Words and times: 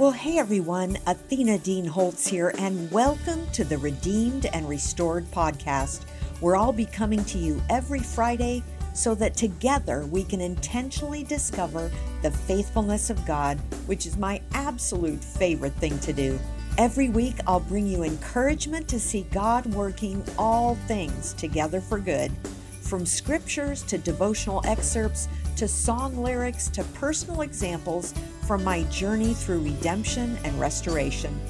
Well, 0.00 0.12
hey 0.12 0.38
everyone, 0.38 0.96
Athena 1.06 1.58
Dean 1.58 1.84
Holtz 1.84 2.26
here, 2.26 2.54
and 2.56 2.90
welcome 2.90 3.46
to 3.50 3.64
the 3.64 3.76
Redeemed 3.76 4.46
and 4.46 4.66
Restored 4.66 5.30
podcast, 5.30 6.04
where 6.40 6.56
I'll 6.56 6.72
be 6.72 6.86
coming 6.86 7.22
to 7.26 7.36
you 7.36 7.60
every 7.68 8.00
Friday 8.00 8.62
so 8.94 9.14
that 9.16 9.36
together 9.36 10.06
we 10.06 10.24
can 10.24 10.40
intentionally 10.40 11.22
discover 11.22 11.90
the 12.22 12.30
faithfulness 12.30 13.10
of 13.10 13.26
God, 13.26 13.58
which 13.84 14.06
is 14.06 14.16
my 14.16 14.40
absolute 14.54 15.22
favorite 15.22 15.74
thing 15.74 15.98
to 15.98 16.14
do. 16.14 16.40
Every 16.78 17.10
week, 17.10 17.36
I'll 17.46 17.60
bring 17.60 17.86
you 17.86 18.02
encouragement 18.02 18.88
to 18.88 18.98
see 18.98 19.26
God 19.30 19.66
working 19.66 20.24
all 20.38 20.76
things 20.86 21.34
together 21.34 21.82
for 21.82 21.98
good, 21.98 22.32
from 22.80 23.04
scriptures 23.04 23.82
to 23.82 23.98
devotional 23.98 24.62
excerpts 24.64 25.28
to 25.56 25.68
song 25.68 26.16
lyrics 26.16 26.68
to 26.68 26.84
personal 26.84 27.42
examples 27.42 28.14
from 28.50 28.64
my 28.64 28.82
journey 28.90 29.32
through 29.32 29.60
redemption 29.60 30.36
and 30.42 30.58
restoration. 30.58 31.40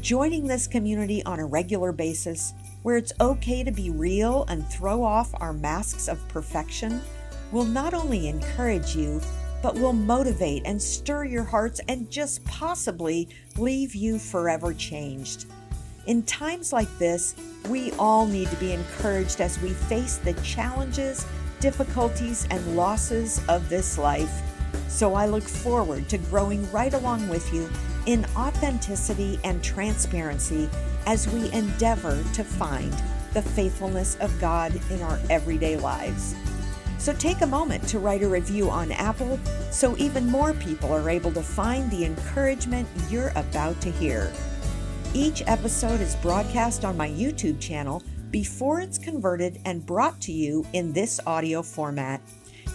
Joining 0.00 0.44
this 0.44 0.66
community 0.66 1.22
on 1.22 1.38
a 1.38 1.46
regular 1.46 1.92
basis, 1.92 2.52
where 2.82 2.96
it's 2.96 3.12
okay 3.20 3.62
to 3.62 3.70
be 3.70 3.90
real 3.90 4.44
and 4.48 4.66
throw 4.66 5.04
off 5.04 5.30
our 5.36 5.52
masks 5.52 6.08
of 6.08 6.18
perfection, 6.26 7.00
will 7.52 7.64
not 7.64 7.94
only 7.94 8.26
encourage 8.26 8.96
you, 8.96 9.20
but 9.62 9.76
will 9.76 9.92
motivate 9.92 10.62
and 10.64 10.82
stir 10.82 11.26
your 11.26 11.44
hearts 11.44 11.80
and 11.86 12.10
just 12.10 12.44
possibly 12.44 13.28
leave 13.56 13.94
you 13.94 14.18
forever 14.18 14.74
changed. 14.74 15.46
In 16.08 16.24
times 16.24 16.72
like 16.72 16.90
this, 16.98 17.36
we 17.68 17.92
all 18.00 18.26
need 18.26 18.48
to 18.48 18.56
be 18.56 18.72
encouraged 18.72 19.40
as 19.40 19.60
we 19.60 19.68
face 19.68 20.16
the 20.16 20.32
challenges, 20.42 21.24
difficulties, 21.60 22.48
and 22.50 22.76
losses 22.76 23.40
of 23.48 23.68
this 23.68 23.96
life. 23.96 24.51
So 24.88 25.14
I 25.14 25.26
look 25.26 25.42
forward 25.42 26.08
to 26.08 26.18
growing 26.18 26.70
right 26.70 26.94
along 26.94 27.28
with 27.28 27.52
you 27.52 27.68
in 28.06 28.26
authenticity 28.36 29.38
and 29.44 29.62
transparency 29.62 30.68
as 31.06 31.28
we 31.28 31.50
endeavor 31.52 32.22
to 32.34 32.44
find 32.44 32.92
the 33.32 33.42
faithfulness 33.42 34.16
of 34.20 34.38
God 34.40 34.78
in 34.90 35.02
our 35.02 35.18
everyday 35.30 35.76
lives. 35.76 36.34
So 36.98 37.12
take 37.12 37.40
a 37.40 37.46
moment 37.46 37.88
to 37.88 37.98
write 37.98 38.22
a 38.22 38.28
review 38.28 38.70
on 38.70 38.92
Apple 38.92 39.40
so 39.70 39.96
even 39.96 40.30
more 40.30 40.52
people 40.54 40.92
are 40.92 41.10
able 41.10 41.32
to 41.32 41.42
find 41.42 41.90
the 41.90 42.04
encouragement 42.04 42.88
you're 43.08 43.32
about 43.34 43.80
to 43.80 43.90
hear. 43.90 44.32
Each 45.14 45.42
episode 45.46 46.00
is 46.00 46.14
broadcast 46.16 46.84
on 46.84 46.96
my 46.96 47.08
YouTube 47.08 47.60
channel 47.60 48.02
before 48.30 48.80
it's 48.80 48.98
converted 48.98 49.60
and 49.64 49.84
brought 49.84 50.20
to 50.22 50.32
you 50.32 50.64
in 50.72 50.92
this 50.92 51.20
audio 51.26 51.62
format. 51.62 52.20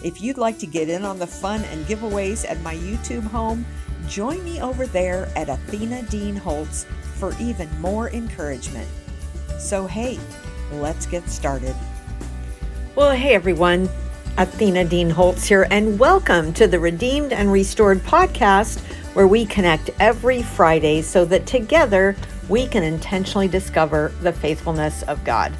If 0.00 0.20
you'd 0.20 0.38
like 0.38 0.58
to 0.58 0.66
get 0.66 0.88
in 0.88 1.04
on 1.04 1.18
the 1.18 1.26
fun 1.26 1.64
and 1.64 1.84
giveaways 1.86 2.48
at 2.48 2.60
my 2.62 2.76
YouTube 2.76 3.24
home, 3.24 3.66
join 4.06 4.44
me 4.44 4.62
over 4.62 4.86
there 4.86 5.28
at 5.34 5.48
Athena 5.48 6.04
Dean 6.04 6.36
Holtz 6.36 6.86
for 7.16 7.34
even 7.40 7.68
more 7.80 8.08
encouragement. 8.10 8.88
So, 9.58 9.88
hey, 9.88 10.20
let's 10.74 11.04
get 11.04 11.28
started. 11.28 11.74
Well, 12.94 13.10
hey 13.10 13.34
everyone. 13.34 13.88
Athena 14.36 14.84
Dean 14.84 15.10
Holtz 15.10 15.46
here, 15.46 15.66
and 15.68 15.98
welcome 15.98 16.52
to 16.52 16.68
the 16.68 16.78
Redeemed 16.78 17.32
and 17.32 17.50
Restored 17.50 17.98
podcast, 17.98 18.78
where 19.16 19.26
we 19.26 19.44
connect 19.46 19.90
every 19.98 20.44
Friday 20.44 21.02
so 21.02 21.24
that 21.24 21.44
together 21.44 22.14
we 22.48 22.68
can 22.68 22.84
intentionally 22.84 23.48
discover 23.48 24.12
the 24.22 24.32
faithfulness 24.32 25.02
of 25.02 25.24
God. 25.24 25.52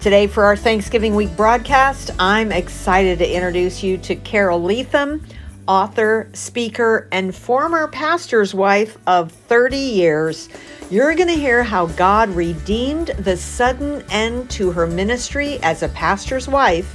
Today, 0.00 0.28
for 0.28 0.44
our 0.44 0.56
Thanksgiving 0.56 1.14
week 1.14 1.36
broadcast, 1.36 2.10
I'm 2.18 2.52
excited 2.52 3.18
to 3.18 3.30
introduce 3.30 3.82
you 3.82 3.98
to 3.98 4.16
Carole 4.16 4.58
Leathem, 4.58 5.22
author, 5.68 6.30
speaker, 6.32 7.06
and 7.12 7.34
former 7.34 7.86
pastor's 7.86 8.54
wife 8.54 8.96
of 9.06 9.30
30 9.30 9.76
years. 9.76 10.48
You're 10.90 11.14
going 11.14 11.28
to 11.28 11.34
hear 11.34 11.62
how 11.62 11.84
God 11.84 12.30
redeemed 12.30 13.08
the 13.18 13.36
sudden 13.36 14.02
end 14.10 14.48
to 14.52 14.72
her 14.72 14.86
ministry 14.86 15.58
as 15.62 15.82
a 15.82 15.88
pastor's 15.90 16.48
wife 16.48 16.90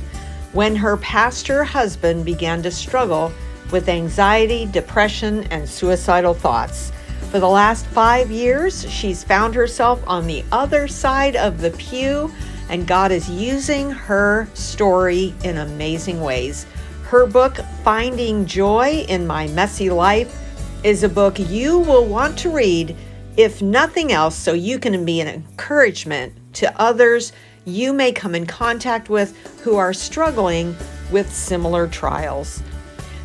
when 0.53 0.75
her 0.75 0.97
pastor 0.97 1.63
husband 1.63 2.25
began 2.25 2.63
to 2.63 2.71
struggle 2.71 3.31
with 3.71 3.87
anxiety, 3.87 4.65
depression, 4.65 5.43
and 5.51 5.69
suicidal 5.69 6.33
thoughts. 6.33 6.91
For 7.29 7.39
the 7.39 7.47
last 7.47 7.85
five 7.85 8.31
years, 8.31 8.89
she's 8.91 9.23
found 9.23 9.53
herself 9.53 10.03
on 10.07 10.25
the 10.25 10.43
other 10.51 10.87
side 10.87 11.35
of 11.35 11.61
the 11.61 11.69
pew, 11.69 12.31
and 12.69 12.87
God 12.87 13.11
is 13.11 13.29
using 13.29 13.91
her 13.91 14.47
story 14.53 15.33
in 15.43 15.57
amazing 15.57 16.21
ways. 16.21 16.65
Her 17.03 17.25
book, 17.25 17.57
Finding 17.83 18.45
Joy 18.45 19.05
in 19.07 19.27
My 19.27 19.47
Messy 19.49 19.89
Life, 19.89 20.35
is 20.83 21.03
a 21.03 21.09
book 21.09 21.39
you 21.39 21.79
will 21.79 22.05
want 22.05 22.37
to 22.39 22.49
read, 22.49 22.95
if 23.37 23.61
nothing 23.61 24.11
else, 24.11 24.35
so 24.35 24.53
you 24.53 24.79
can 24.79 25.05
be 25.05 25.19
an 25.19 25.27
encouragement 25.27 26.33
to 26.53 26.79
others 26.79 27.31
you 27.65 27.93
may 27.93 28.11
come 28.11 28.35
in 28.35 28.45
contact 28.45 29.09
with 29.09 29.35
who 29.61 29.75
are 29.75 29.93
struggling 29.93 30.75
with 31.11 31.31
similar 31.33 31.87
trials. 31.87 32.61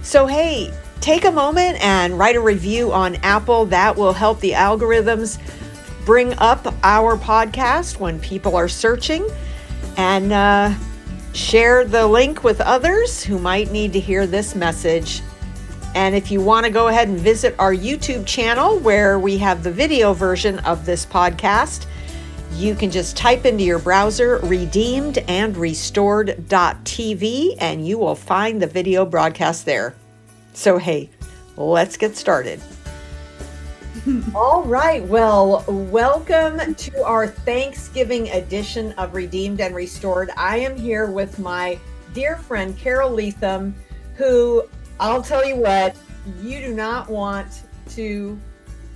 So, 0.03 0.27
hey, 0.27 0.73
take 1.01 1.27
a 1.27 1.31
moment 1.31 1.83
and 1.83 2.19
write 2.19 2.37
a 2.37 2.41
review 2.41 2.93
on 2.93 3.17
Apple. 3.17 3.67
That 3.67 3.97
will 3.97 4.15
help 4.15 4.41
the 4.41 4.53
algorithms 4.53 5.39
bring 6.05 6.35
up 6.39 6.75
our 6.83 7.17
podcast 7.17 7.99
when 7.99 8.21
people 8.21 8.57
are 8.57 8.69
searching. 8.69 9.27
And 9.97 10.33
uh, 10.33 10.75
share 11.33 11.85
the 11.85 12.07
link 12.07 12.43
with 12.43 12.61
others 12.61 13.23
who 13.23 13.39
might 13.39 13.71
need 13.71 13.93
to 13.93 14.01
hear 14.01 14.27
this 14.27 14.55
message. 14.55 15.23
And 15.95 16.15
if 16.15 16.31
you 16.31 16.41
want 16.41 16.67
to 16.67 16.73
go 16.73 16.89
ahead 16.89 17.09
and 17.09 17.19
visit 17.19 17.55
our 17.59 17.75
YouTube 17.75 18.27
channel 18.27 18.79
where 18.79 19.19
we 19.19 19.39
have 19.39 19.63
the 19.63 19.73
video 19.73 20.13
version 20.13 20.59
of 20.61 20.87
this 20.87 21.05
podcast, 21.05 21.87
you 22.55 22.75
can 22.75 22.91
just 22.91 23.17
type 23.17 23.45
into 23.45 23.65
your 23.65 23.79
browser 23.79 24.39
redeemed 24.39 25.19
and 25.29 25.57
restored.tv 25.57 27.57
and 27.59 27.87
you 27.87 27.99
will 27.99 28.15
find 28.15 28.61
the 28.61 28.67
video 28.67 29.05
broadcast 29.05 29.65
there. 29.65 29.95
So, 30.53 30.79
hey, 30.79 31.11
let's 31.57 31.97
get 31.97 32.17
started. 32.17 32.61
All 34.35 34.63
right. 34.63 35.05
Well, 35.05 35.65
welcome 35.69 36.75
to 36.75 37.05
our 37.05 37.27
Thanksgiving 37.27 38.31
edition 38.31 38.93
of 38.93 39.15
Redeemed 39.15 39.61
and 39.61 39.75
Restored. 39.75 40.31
I 40.39 40.59
am 40.59 40.75
here 40.77 41.11
with 41.11 41.39
my 41.39 41.79
dear 42.15 42.37
friend 42.37 42.77
Carole 42.79 43.11
Leathem, 43.11 43.75
who 44.15 44.65
I'll 44.99 45.23
tell 45.23 45.45
you 45.45 45.57
what, 45.57 45.97
you 46.41 46.61
do 46.61 46.75
not 46.75 47.11
want 47.11 47.63
to 47.91 48.39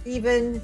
even 0.06 0.62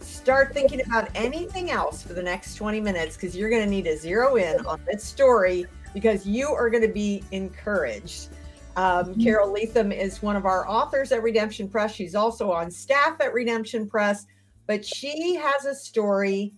start 0.00 0.54
thinking 0.54 0.82
about 0.86 1.08
anything 1.16 1.72
else 1.72 2.02
for 2.02 2.12
the 2.12 2.22
next 2.22 2.54
20 2.54 2.80
minutes 2.80 3.16
because 3.16 3.36
you're 3.36 3.50
going 3.50 3.64
to 3.64 3.70
need 3.70 3.84
to 3.86 3.96
zero 3.96 4.36
in 4.36 4.64
on 4.64 4.80
this 4.86 5.02
story 5.02 5.66
because 5.92 6.24
you 6.24 6.48
are 6.48 6.70
going 6.70 6.86
to 6.86 6.92
be 6.92 7.24
encouraged. 7.32 8.28
Um, 8.76 9.06
mm-hmm. 9.06 9.22
Carole 9.22 9.54
Leathem 9.54 9.94
is 9.96 10.22
one 10.22 10.36
of 10.36 10.46
our 10.46 10.66
authors 10.68 11.12
at 11.12 11.22
Redemption 11.22 11.68
Press. 11.68 11.94
She's 11.94 12.14
also 12.14 12.50
on 12.50 12.70
staff 12.70 13.20
at 13.20 13.34
Redemption 13.34 13.86
Press, 13.86 14.26
but 14.66 14.84
she 14.84 15.34
has 15.34 15.66
a 15.66 15.74
story 15.74 16.54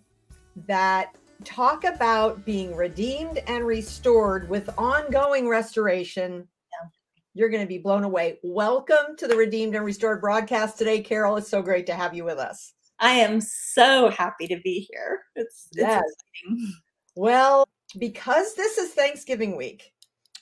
that 0.68 1.16
talk 1.42 1.82
about 1.82 2.44
being 2.44 2.76
redeemed 2.76 3.38
and 3.48 3.66
restored 3.66 4.48
with 4.48 4.70
ongoing 4.78 5.48
restoration. 5.48 6.46
You're 7.34 7.48
going 7.48 7.64
to 7.64 7.68
be 7.68 7.78
blown 7.78 8.04
away. 8.04 8.38
Welcome 8.44 9.16
to 9.18 9.26
the 9.26 9.36
Redeemed 9.36 9.74
and 9.74 9.84
Restored 9.84 10.20
broadcast 10.20 10.78
today, 10.78 11.00
Carole. 11.00 11.36
It's 11.36 11.48
so 11.48 11.62
great 11.62 11.84
to 11.86 11.94
have 11.94 12.14
you 12.14 12.24
with 12.24 12.38
us. 12.38 12.74
I 13.00 13.10
am 13.10 13.40
so 13.40 14.08
happy 14.10 14.46
to 14.46 14.60
be 14.62 14.86
here. 14.88 15.22
It's, 15.34 15.66
yes. 15.74 16.00
exciting. 16.44 16.74
Well, 17.16 17.66
because 17.98 18.54
this 18.54 18.78
is 18.78 18.90
Thanksgiving 18.90 19.56
week 19.56 19.92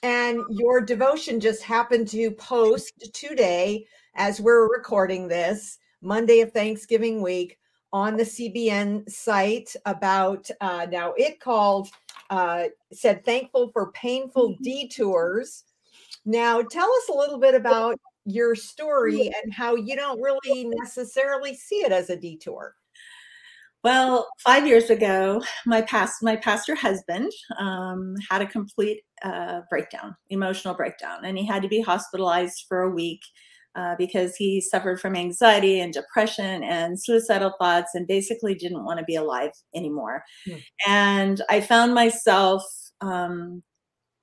and 0.03 0.41
your 0.49 0.81
devotion 0.81 1.39
just 1.39 1.63
happened 1.63 2.09
to 2.09 2.29
post 2.31 3.09
today 3.13 3.87
as 4.15 4.41
we're 4.41 4.69
recording 4.69 5.27
this, 5.27 5.79
Monday 6.01 6.41
of 6.41 6.51
Thanksgiving 6.51 7.21
week, 7.21 7.57
on 7.93 8.17
the 8.17 8.23
CBN 8.23 9.09
site 9.09 9.73
about 9.85 10.49
uh, 10.59 10.87
now 10.91 11.13
it 11.15 11.39
called, 11.39 11.87
uh, 12.29 12.65
said 12.91 13.23
thankful 13.23 13.69
for 13.71 13.91
painful 13.93 14.49
mm-hmm. 14.49 14.63
detours. 14.63 15.63
Now, 16.25 16.61
tell 16.61 16.91
us 16.91 17.09
a 17.09 17.17
little 17.17 17.39
bit 17.39 17.55
about 17.55 17.97
your 18.25 18.55
story 18.55 19.31
and 19.43 19.53
how 19.53 19.75
you 19.75 19.95
don't 19.95 20.21
really 20.21 20.65
necessarily 20.65 21.55
see 21.55 21.77
it 21.77 21.91
as 21.91 22.09
a 22.09 22.17
detour. 22.17 22.75
Well, 23.83 24.29
five 24.39 24.65
years 24.65 24.89
ago, 24.89 25.43
my 25.65 25.81
past 25.81 26.23
my 26.23 26.37
pastor 26.37 26.73
husband 26.73 27.31
um, 27.59 28.15
had 28.29 28.41
a 28.41 28.47
complete 28.47 29.01
uh, 29.23 29.61
breakdown, 29.69 30.15
emotional 30.29 30.73
breakdown, 30.73 31.25
and 31.25 31.37
he 31.37 31.45
had 31.45 31.61
to 31.63 31.67
be 31.67 31.81
hospitalized 31.81 32.65
for 32.69 32.81
a 32.81 32.89
week 32.89 33.19
uh, 33.75 33.95
because 33.97 34.35
he 34.37 34.61
suffered 34.61 35.01
from 35.01 35.15
anxiety 35.17 35.81
and 35.81 35.91
depression 35.93 36.63
and 36.63 37.01
suicidal 37.01 37.53
thoughts, 37.59 37.91
and 37.93 38.07
basically 38.07 38.55
didn't 38.55 38.85
want 38.85 38.99
to 38.99 39.05
be 39.05 39.15
alive 39.15 39.51
anymore. 39.75 40.23
Hmm. 40.45 40.57
And 40.87 41.41
I 41.49 41.59
found 41.59 41.93
myself 41.93 42.63
um, 43.01 43.63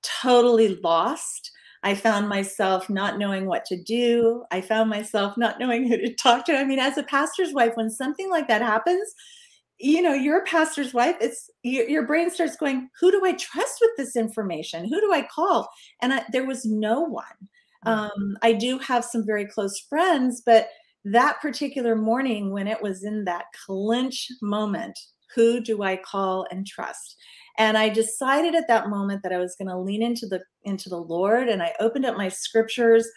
totally 0.03 0.81
lost 0.83 1.51
I 1.83 1.95
found 1.95 2.29
myself 2.29 2.91
not 2.91 3.19
knowing 3.19 3.47
what 3.47 3.65
to 3.67 3.83
do. 3.83 4.45
I 4.51 4.61
found 4.61 4.91
myself 4.91 5.37
not 5.39 5.59
knowing 5.59 5.89
who 5.89 5.97
to 5.97 6.15
talk 6.15 6.45
to. 6.47 6.57
I 6.57 6.65
mean, 6.65 6.79
as 6.79 6.99
a 6.99 7.03
pastor's 7.03 7.55
wife, 7.55 7.73
when 7.75 7.91
something 7.91 8.29
like 8.31 8.49
that 8.49 8.61
happens, 8.61 9.15
you 9.81 10.03
know, 10.03 10.13
you're 10.13 10.39
a 10.39 10.45
pastor's 10.45 10.93
wife. 10.93 11.17
It's 11.21 11.51
your, 11.63 11.89
your 11.89 12.07
brain 12.07 12.31
starts 12.31 12.57
going, 12.57 12.91
who 13.01 13.11
do 13.11 13.25
I 13.25 13.33
trust 13.33 13.79
with 13.81 13.91
this 13.97 14.15
information? 14.15 14.85
Who 14.85 15.01
do 15.01 15.13
I 15.13 15.23
call? 15.23 15.69
And 16.03 16.13
I, 16.13 16.25
there 16.33 16.47
was 16.47 16.67
no 16.67 17.01
one. 17.01 17.25
Mm. 17.87 17.91
Um, 17.91 18.37
I 18.43 18.53
do 18.53 18.79
have 18.79 19.05
some 19.05 19.25
very 19.25 19.47
close 19.47 19.81
friends, 19.89 20.43
but 20.45 20.69
that 21.05 21.41
particular 21.41 21.97
morning 21.97 22.53
when 22.53 22.69
it 22.69 22.83
was 22.83 23.05
in 23.05 23.25
that 23.25 23.47
clinch 23.67 24.29
moment, 24.43 24.99
who 25.35 25.61
do 25.61 25.83
I 25.83 25.97
call 25.97 26.47
and 26.51 26.67
trust? 26.67 27.17
And 27.57 27.79
I 27.79 27.89
decided 27.89 28.55
at 28.55 28.69
that 28.69 28.91
moment 28.91 29.23
that 29.23 29.33
I 29.33 29.39
was 29.39 29.57
going 29.57 29.69
to 29.69 29.79
lean 29.79 30.03
into 30.03 30.27
the 30.27 30.41
into 30.65 30.89
the 30.89 30.99
Lord 31.01 31.49
and 31.49 31.63
I 31.63 31.73
opened 31.81 32.05
up 32.05 32.17
my 32.17 32.29
scriptures 32.29 33.09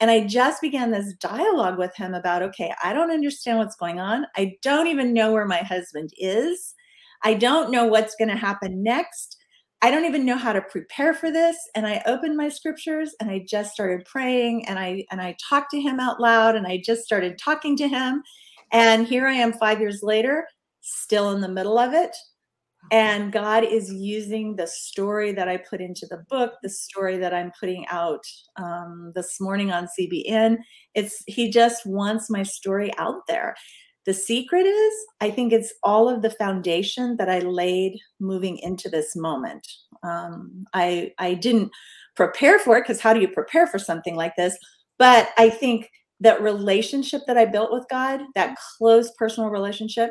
and 0.00 0.10
I 0.10 0.26
just 0.26 0.60
began 0.62 0.90
this 0.90 1.14
dialogue 1.14 1.78
with 1.78 1.94
him 1.96 2.14
about 2.14 2.42
okay, 2.42 2.72
I 2.82 2.92
don't 2.92 3.10
understand 3.10 3.58
what's 3.58 3.76
going 3.76 4.00
on. 4.00 4.26
I 4.36 4.56
don't 4.62 4.86
even 4.86 5.12
know 5.12 5.32
where 5.32 5.46
my 5.46 5.58
husband 5.58 6.10
is. 6.18 6.74
I 7.22 7.34
don't 7.34 7.70
know 7.70 7.86
what's 7.86 8.14
going 8.14 8.28
to 8.28 8.36
happen 8.36 8.82
next. 8.82 9.36
I 9.80 9.90
don't 9.90 10.04
even 10.04 10.24
know 10.24 10.36
how 10.36 10.52
to 10.52 10.60
prepare 10.60 11.14
for 11.14 11.30
this. 11.30 11.56
And 11.74 11.86
I 11.86 12.02
opened 12.06 12.36
my 12.36 12.48
scriptures 12.48 13.14
and 13.20 13.30
I 13.30 13.44
just 13.48 13.72
started 13.72 14.06
praying 14.06 14.66
and 14.66 14.78
I 14.78 15.04
and 15.10 15.20
I 15.20 15.36
talked 15.48 15.70
to 15.72 15.80
him 15.80 16.00
out 16.00 16.20
loud 16.20 16.56
and 16.56 16.66
I 16.66 16.82
just 16.84 17.04
started 17.04 17.38
talking 17.38 17.76
to 17.78 17.88
him. 17.88 18.22
And 18.72 19.06
here 19.06 19.26
I 19.26 19.34
am 19.34 19.52
5 19.52 19.80
years 19.80 20.00
later, 20.02 20.46
still 20.80 21.30
in 21.32 21.40
the 21.40 21.48
middle 21.48 21.78
of 21.78 21.92
it. 21.94 22.14
And 22.90 23.32
God 23.32 23.64
is 23.64 23.92
using 23.92 24.56
the 24.56 24.66
story 24.66 25.32
that 25.32 25.48
I 25.48 25.58
put 25.58 25.80
into 25.80 26.06
the 26.06 26.24
book, 26.28 26.54
the 26.62 26.68
story 26.68 27.18
that 27.18 27.34
I'm 27.34 27.52
putting 27.58 27.86
out 27.88 28.24
um, 28.56 29.12
this 29.14 29.40
morning 29.40 29.70
on 29.70 29.88
CBN. 29.98 30.58
It's 30.94 31.22
He 31.26 31.50
just 31.50 31.86
wants 31.86 32.30
my 32.30 32.42
story 32.42 32.92
out 32.98 33.26
there. 33.28 33.54
The 34.06 34.14
secret 34.14 34.64
is, 34.64 34.94
I 35.20 35.30
think 35.30 35.52
it's 35.52 35.74
all 35.82 36.08
of 36.08 36.22
the 36.22 36.30
foundation 36.30 37.16
that 37.18 37.28
I 37.28 37.40
laid 37.40 37.98
moving 38.20 38.58
into 38.58 38.88
this 38.88 39.14
moment. 39.14 39.66
Um, 40.02 40.64
I 40.72 41.12
I 41.18 41.34
didn't 41.34 41.70
prepare 42.16 42.58
for 42.58 42.78
it 42.78 42.82
because 42.82 43.00
how 43.00 43.12
do 43.12 43.20
you 43.20 43.28
prepare 43.28 43.66
for 43.66 43.78
something 43.78 44.16
like 44.16 44.34
this? 44.36 44.56
But 44.98 45.30
I 45.36 45.50
think 45.50 45.90
that 46.20 46.42
relationship 46.42 47.22
that 47.26 47.36
I 47.36 47.44
built 47.44 47.72
with 47.72 47.84
God, 47.88 48.20
that 48.34 48.56
close 48.76 49.12
personal 49.18 49.50
relationship, 49.50 50.10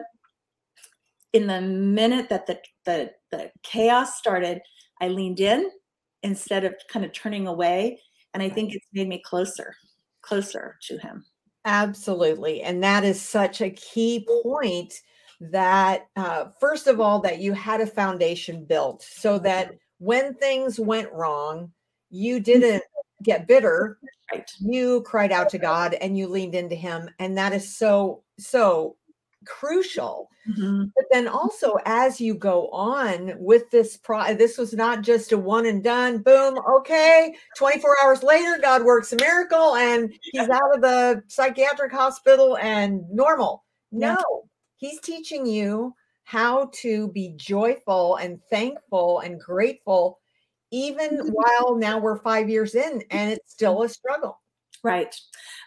in 1.33 1.47
the 1.47 1.61
minute 1.61 2.29
that 2.29 2.47
the, 2.47 2.59
the 2.85 3.11
the 3.31 3.51
chaos 3.63 4.17
started, 4.17 4.61
I 5.01 5.09
leaned 5.09 5.39
in 5.39 5.69
instead 6.23 6.63
of 6.65 6.75
kind 6.89 7.05
of 7.05 7.13
turning 7.13 7.47
away, 7.47 7.99
and 8.33 8.41
I 8.41 8.49
think 8.49 8.73
it's 8.73 8.87
made 8.93 9.07
me 9.07 9.21
closer, 9.23 9.75
closer 10.21 10.77
to 10.83 10.97
Him. 10.97 11.25
Absolutely. 11.65 12.61
And 12.61 12.81
that 12.83 13.03
is 13.03 13.21
such 13.21 13.61
a 13.61 13.69
key 13.71 14.25
point 14.43 14.93
that, 15.41 16.07
uh, 16.15 16.45
first 16.59 16.87
of 16.87 17.01
all, 17.01 17.19
that 17.21 17.39
you 17.39 17.53
had 17.53 17.81
a 17.81 17.85
foundation 17.87 18.63
built 18.63 19.03
so 19.03 19.37
that 19.39 19.71
when 19.99 20.33
things 20.35 20.79
went 20.79 21.11
wrong, 21.11 21.71
you 22.09 22.39
didn't 22.39 22.83
get 23.23 23.47
bitter. 23.47 23.97
Right. 24.31 24.49
You 24.59 25.01
cried 25.01 25.31
out 25.31 25.49
to 25.49 25.57
God 25.57 25.95
and 25.95 26.17
you 26.17 26.27
leaned 26.27 26.55
into 26.55 26.75
Him. 26.75 27.09
And 27.19 27.37
that 27.37 27.53
is 27.53 27.77
so, 27.77 28.23
so 28.39 28.95
crucial. 29.47 30.29
Mm-hmm. 30.49 30.85
But 30.95 31.05
then 31.11 31.27
also 31.27 31.77
as 31.85 32.21
you 32.21 32.35
go 32.35 32.69
on 32.69 33.33
with 33.37 33.69
this 33.71 33.97
pro 33.97 34.33
this 34.33 34.57
was 34.57 34.73
not 34.73 35.01
just 35.01 35.31
a 35.31 35.37
one 35.37 35.65
and 35.65 35.83
done, 35.83 36.19
boom, 36.19 36.59
okay. 36.77 37.35
24 37.57 37.97
hours 38.03 38.23
later, 38.23 38.59
God 38.61 38.83
works 38.83 39.13
a 39.13 39.17
miracle 39.17 39.75
and 39.75 40.13
he's 40.21 40.49
out 40.49 40.75
of 40.75 40.81
the 40.81 41.23
psychiatric 41.27 41.91
hospital 41.91 42.57
and 42.57 43.01
normal. 43.09 43.65
No, 43.91 44.09
yeah. 44.09 44.15
he's 44.77 44.99
teaching 44.99 45.45
you 45.45 45.93
how 46.23 46.69
to 46.73 47.07
be 47.09 47.33
joyful 47.37 48.17
and 48.17 48.39
thankful 48.49 49.19
and 49.19 49.39
grateful 49.39 50.19
even 50.71 51.17
mm-hmm. 51.17 51.29
while 51.29 51.77
now 51.77 51.97
we're 51.97 52.19
five 52.19 52.49
years 52.49 52.75
in 52.75 53.01
and 53.11 53.31
it's 53.31 53.51
still 53.51 53.83
a 53.83 53.89
struggle 53.89 54.41
right 54.83 55.15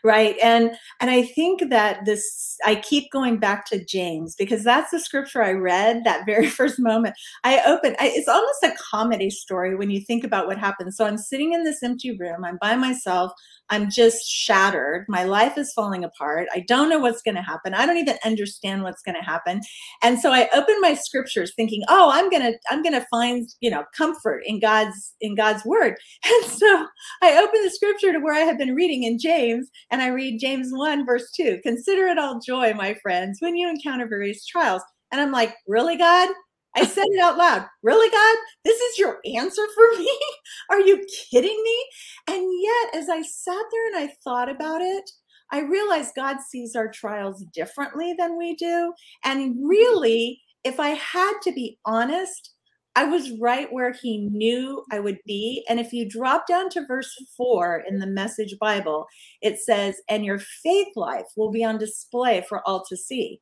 right 0.04 0.36
and 0.42 0.72
and 1.00 1.10
i 1.10 1.22
think 1.22 1.68
that 1.70 2.04
this 2.04 2.56
i 2.64 2.74
keep 2.74 3.10
going 3.12 3.38
back 3.38 3.66
to 3.66 3.84
james 3.84 4.34
because 4.36 4.64
that's 4.64 4.90
the 4.90 5.00
scripture 5.00 5.42
i 5.42 5.52
read 5.52 6.02
that 6.04 6.26
very 6.26 6.48
first 6.48 6.78
moment 6.78 7.14
i 7.44 7.60
open 7.66 7.94
I, 7.98 8.12
it's 8.14 8.28
almost 8.28 8.62
a 8.62 8.74
comedy 8.78 9.30
story 9.30 9.74
when 9.74 9.90
you 9.90 10.00
think 10.00 10.24
about 10.24 10.46
what 10.46 10.58
happened 10.58 10.94
so 10.94 11.04
i'm 11.04 11.18
sitting 11.18 11.52
in 11.52 11.64
this 11.64 11.82
empty 11.82 12.16
room 12.16 12.44
i'm 12.44 12.58
by 12.60 12.76
myself 12.76 13.32
I'm 13.70 13.88
just 13.88 14.28
shattered. 14.28 15.06
My 15.08 15.22
life 15.22 15.56
is 15.56 15.72
falling 15.72 16.04
apart. 16.04 16.48
I 16.52 16.64
don't 16.66 16.90
know 16.90 16.98
what's 16.98 17.22
going 17.22 17.36
to 17.36 17.42
happen. 17.42 17.72
I 17.72 17.86
don't 17.86 17.96
even 17.96 18.18
understand 18.24 18.82
what's 18.82 19.02
going 19.02 19.14
to 19.14 19.22
happen. 19.22 19.60
And 20.02 20.18
so 20.18 20.32
I 20.32 20.48
open 20.52 20.74
my 20.80 20.94
scriptures 20.94 21.52
thinking, 21.54 21.82
"Oh, 21.88 22.10
I'm 22.12 22.28
going 22.28 22.42
to 22.42 22.58
I'm 22.70 22.82
going 22.82 22.94
to 23.00 23.06
find, 23.10 23.48
you 23.60 23.70
know, 23.70 23.84
comfort 23.96 24.42
in 24.44 24.60
God's 24.60 25.14
in 25.20 25.34
God's 25.34 25.64
word." 25.64 25.94
And 26.40 26.50
so 26.52 26.86
I 27.22 27.38
open 27.38 27.62
the 27.62 27.70
scripture 27.70 28.12
to 28.12 28.18
where 28.18 28.34
I 28.34 28.40
had 28.40 28.56
been 28.58 28.74
reading 28.74 28.99
in 29.04 29.18
James, 29.18 29.68
and 29.90 30.02
I 30.02 30.08
read 30.08 30.40
James 30.40 30.68
1 30.72 31.06
verse 31.06 31.30
2. 31.32 31.60
Consider 31.62 32.06
it 32.06 32.18
all 32.18 32.40
joy, 32.40 32.74
my 32.74 32.94
friends, 33.02 33.38
when 33.40 33.56
you 33.56 33.68
encounter 33.68 34.06
various 34.06 34.46
trials. 34.46 34.82
And 35.12 35.20
I'm 35.20 35.32
like, 35.32 35.54
"Really, 35.66 35.96
God? 35.96 36.28
I 36.76 36.84
said 36.84 37.06
it 37.08 37.20
out 37.20 37.36
loud. 37.36 37.66
Really, 37.82 38.08
God? 38.10 38.36
This 38.64 38.80
is 38.80 38.98
your 38.98 39.18
answer 39.34 39.62
for 39.74 39.98
me? 39.98 40.20
Are 40.70 40.80
you 40.80 41.04
kidding 41.30 41.60
me? 41.62 41.86
And 42.28 42.48
yet, 42.62 43.02
as 43.02 43.08
I 43.08 43.22
sat 43.22 43.64
there 43.72 43.86
and 43.88 43.96
I 43.96 44.14
thought 44.22 44.48
about 44.48 44.80
it, 44.80 45.10
I 45.52 45.60
realized 45.62 46.14
God 46.14 46.36
sees 46.48 46.76
our 46.76 46.88
trials 46.88 47.44
differently 47.52 48.14
than 48.16 48.38
we 48.38 48.54
do. 48.54 48.92
And 49.24 49.56
really, 49.68 50.40
if 50.62 50.78
I 50.78 50.90
had 50.90 51.32
to 51.42 51.52
be 51.52 51.78
honest, 51.84 52.54
I 52.96 53.04
was 53.04 53.38
right 53.40 53.72
where 53.72 53.92
he 53.92 54.18
knew 54.18 54.84
I 54.90 54.98
would 54.98 55.18
be. 55.24 55.64
And 55.68 55.78
if 55.78 55.92
you 55.92 56.08
drop 56.08 56.46
down 56.46 56.70
to 56.70 56.86
verse 56.86 57.14
four 57.36 57.84
in 57.88 57.98
the 57.98 58.06
message 58.06 58.56
Bible, 58.60 59.06
it 59.40 59.60
says, 59.60 59.96
and 60.08 60.24
your 60.24 60.38
faith 60.38 60.88
life 60.96 61.26
will 61.36 61.50
be 61.50 61.64
on 61.64 61.78
display 61.78 62.44
for 62.48 62.66
all 62.66 62.84
to 62.88 62.96
see. 62.96 63.40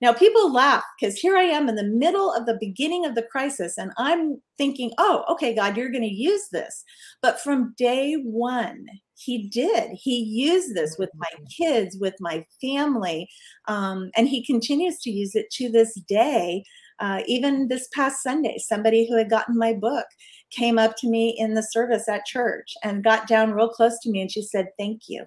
Now, 0.00 0.12
people 0.12 0.52
laugh 0.52 0.84
because 0.98 1.16
here 1.16 1.36
I 1.36 1.42
am 1.42 1.68
in 1.68 1.74
the 1.74 1.82
middle 1.82 2.32
of 2.32 2.46
the 2.46 2.56
beginning 2.60 3.04
of 3.04 3.16
the 3.16 3.22
crisis, 3.24 3.76
and 3.76 3.90
I'm 3.98 4.40
thinking, 4.56 4.92
oh, 4.98 5.24
okay, 5.28 5.54
God, 5.54 5.76
you're 5.76 5.90
going 5.90 6.04
to 6.04 6.08
use 6.08 6.48
this. 6.52 6.84
But 7.20 7.40
from 7.40 7.74
day 7.76 8.14
one, 8.14 8.86
He 9.16 9.48
did. 9.48 9.90
He 9.92 10.20
used 10.20 10.76
this 10.76 10.96
with 10.98 11.10
my 11.16 11.26
mm-hmm. 11.34 11.44
kids, 11.64 11.96
with 12.00 12.14
my 12.20 12.46
family, 12.60 13.28
um, 13.66 14.10
and 14.16 14.28
He 14.28 14.44
continues 14.44 15.00
to 15.00 15.10
use 15.10 15.34
it 15.34 15.50
to 15.52 15.68
this 15.68 15.94
day. 16.06 16.62
Uh, 17.00 17.22
even 17.26 17.68
this 17.68 17.88
past 17.94 18.22
Sunday, 18.22 18.58
somebody 18.58 19.08
who 19.08 19.16
had 19.16 19.30
gotten 19.30 19.56
my 19.56 19.72
book 19.72 20.06
came 20.50 20.78
up 20.78 20.96
to 20.98 21.08
me 21.08 21.36
in 21.38 21.54
the 21.54 21.62
service 21.62 22.08
at 22.08 22.24
church 22.24 22.74
and 22.82 23.04
got 23.04 23.28
down 23.28 23.52
real 23.52 23.68
close 23.68 23.98
to 24.00 24.10
me 24.10 24.20
and 24.20 24.30
she 24.30 24.42
said, 24.42 24.68
Thank 24.78 25.02
you. 25.08 25.24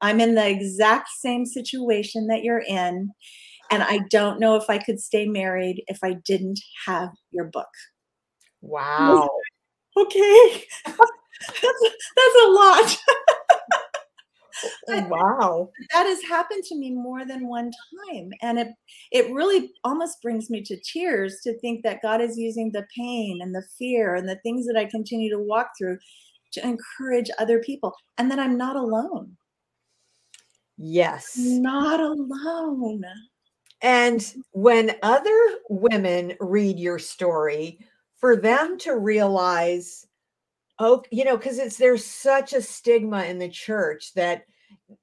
I'm 0.00 0.20
in 0.20 0.34
the 0.34 0.48
exact 0.48 1.08
same 1.18 1.44
situation 1.44 2.28
that 2.28 2.44
you're 2.44 2.62
in. 2.66 3.10
And 3.70 3.82
I 3.82 4.00
don't 4.10 4.40
know 4.40 4.56
if 4.56 4.70
I 4.70 4.78
could 4.78 5.00
stay 5.00 5.26
married 5.26 5.82
if 5.88 5.98
I 6.02 6.14
didn't 6.24 6.60
have 6.86 7.10
your 7.32 7.46
book. 7.46 7.68
Wow. 8.60 9.28
okay. 9.96 10.64
that's, 10.86 11.02
that's 11.62 12.36
a 12.44 12.48
lot. 12.48 12.96
Oh, 14.88 15.06
wow. 15.08 15.70
That 15.94 16.06
has 16.06 16.22
happened 16.22 16.64
to 16.64 16.76
me 16.76 16.90
more 16.90 17.24
than 17.24 17.48
one 17.48 17.70
time. 18.10 18.30
And 18.42 18.58
it 18.58 18.68
it 19.12 19.32
really 19.32 19.70
almost 19.84 20.20
brings 20.22 20.50
me 20.50 20.62
to 20.62 20.76
tears 20.80 21.40
to 21.44 21.58
think 21.60 21.82
that 21.82 22.02
God 22.02 22.20
is 22.20 22.38
using 22.38 22.72
the 22.72 22.86
pain 22.96 23.40
and 23.42 23.54
the 23.54 23.64
fear 23.78 24.14
and 24.14 24.28
the 24.28 24.40
things 24.42 24.66
that 24.66 24.76
I 24.76 24.84
continue 24.86 25.30
to 25.30 25.38
walk 25.38 25.70
through 25.78 25.98
to 26.52 26.66
encourage 26.66 27.30
other 27.38 27.60
people 27.60 27.94
and 28.16 28.30
that 28.30 28.38
I'm 28.38 28.56
not 28.56 28.76
alone. 28.76 29.36
Yes. 30.76 31.36
Not 31.36 32.00
alone. 32.00 33.04
And 33.82 34.34
when 34.52 34.96
other 35.02 35.38
women 35.68 36.34
read 36.40 36.78
your 36.78 36.98
story, 36.98 37.78
for 38.16 38.34
them 38.34 38.78
to 38.78 38.96
realize, 38.96 40.07
oh, 40.78 41.02
you 41.10 41.24
know, 41.24 41.36
because 41.36 41.58
it's 41.58 41.76
there's 41.76 42.04
such 42.04 42.52
a 42.52 42.62
stigma 42.62 43.24
in 43.24 43.38
the 43.38 43.48
church 43.48 44.14
that, 44.14 44.44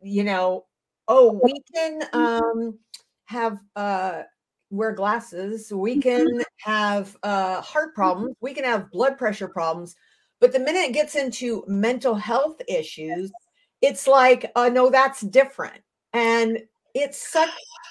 you 0.02 0.24
know, 0.24 0.66
oh, 1.08 1.40
we 1.44 1.54
can 1.74 2.04
um, 2.14 2.80
have 3.26 3.60
uh, 3.76 4.24
wear 4.70 4.94
glasses, 4.94 5.72
we 5.74 6.00
can 6.02 6.28
mm-hmm. 6.28 6.42
have 6.60 7.16
uh, 7.24 7.62
heart 7.62 7.90
mm-hmm. 7.90 7.96
problems, 7.96 8.36
we 8.42 8.54
can 8.54 8.64
have 8.64 8.92
blood 8.92 9.18
pressure 9.18 9.48
problems, 9.48 9.96
but 10.40 10.52
the 10.52 10.60
minute 10.60 10.90
it 10.90 10.94
gets 10.94 11.16
into 11.16 11.64
mental 11.68 12.16
health 12.16 12.62
issues, 12.68 13.32
it's 13.82 14.08
like, 14.08 14.52
uh, 14.56 14.70
no, 14.70 14.90
that's 14.90 15.22
different. 15.22 15.82
And 16.14 16.60
it's 16.94 17.32
such 17.32 17.50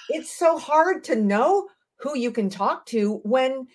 it's 0.09 0.37
so 0.37 0.57
hard 0.57 1.03
to 1.05 1.15
know 1.15 1.67
who 1.97 2.17
you 2.17 2.31
can 2.31 2.49
talk 2.49 2.85
to 2.87 3.19
when 3.23 3.67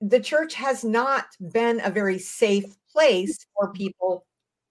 the 0.00 0.20
church 0.20 0.54
has 0.54 0.84
not 0.84 1.26
been 1.52 1.80
a 1.84 1.90
very 1.90 2.18
safe 2.18 2.76
place 2.96 3.38
for 3.54 3.72
people 3.72 4.24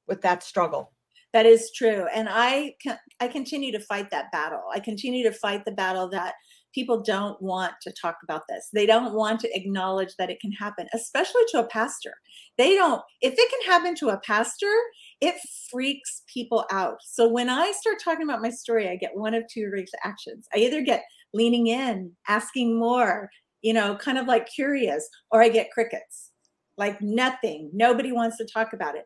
with 0.08 0.22
that 0.22 0.44
struggle. 0.44 0.92
That 1.34 1.46
is 1.46 1.72
true. 1.76 2.08
And 2.14 2.28
I 2.32 2.76
I 3.20 3.28
continue 3.28 3.72
to 3.74 3.80
fight 3.80 4.10
that 4.12 4.32
battle. 4.32 4.64
I 4.74 4.80
continue 4.80 5.24
to 5.24 5.34
fight 5.34 5.66
the 5.66 5.72
battle 5.72 6.10
that 6.10 6.34
people 6.74 7.02
don't 7.02 7.42
want 7.42 7.74
to 7.82 7.92
talk 7.92 8.18
about 8.24 8.44
this. 8.48 8.70
They 8.74 8.86
don't 8.86 9.14
want 9.14 9.42
to 9.42 9.58
acknowledge 9.58 10.16
that 10.18 10.30
it 10.30 10.40
can 10.40 10.54
happen, 10.54 10.88
especially 10.94 11.44
to 11.50 11.60
a 11.60 11.68
pastor. 11.68 12.14
They 12.58 12.76
don't 12.76 13.02
if 13.22 13.34
it 13.38 13.50
can 13.50 13.72
happen 13.74 13.96
to 13.96 14.10
a 14.10 14.20
pastor, 14.22 14.72
it 15.20 15.36
freaks 15.70 16.24
people 16.34 16.66
out. 16.72 16.98
So 17.04 17.28
when 17.28 17.50
I 17.50 17.74
start 17.74 17.98
talking 18.04 18.24
about 18.24 18.42
my 18.42 18.50
story, 18.50 18.88
I 18.90 18.96
get 18.96 19.16
one 19.16 19.34
of 19.34 19.44
two 19.52 19.70
reactions. 19.70 20.48
I 20.56 20.60
either 20.60 20.82
get 20.82 21.04
leaning 21.34 21.68
in, 21.68 22.14
asking 22.30 22.80
more, 22.80 23.30
you 23.62 23.74
know, 23.74 23.98
kind 23.98 24.18
of 24.18 24.26
like 24.26 24.48
curious, 24.48 25.10
or 25.32 25.42
I 25.42 25.50
get 25.50 25.72
crickets, 25.72 26.32
like 26.78 27.02
nothing. 27.02 27.70
Nobody 27.74 28.12
wants 28.12 28.38
to 28.38 28.46
talk 28.46 28.74
about 28.74 28.96
it. 28.96 29.06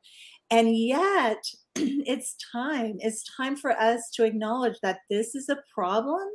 And 0.52 0.76
yet, 0.76 1.44
it's 1.76 2.36
time. 2.52 2.98
It's 3.00 3.24
time 3.36 3.56
for 3.56 3.72
us 3.72 4.10
to 4.16 4.24
acknowledge 4.24 4.78
that 4.82 5.00
this 5.10 5.36
is 5.36 5.50
a 5.50 5.60
problem 5.74 6.28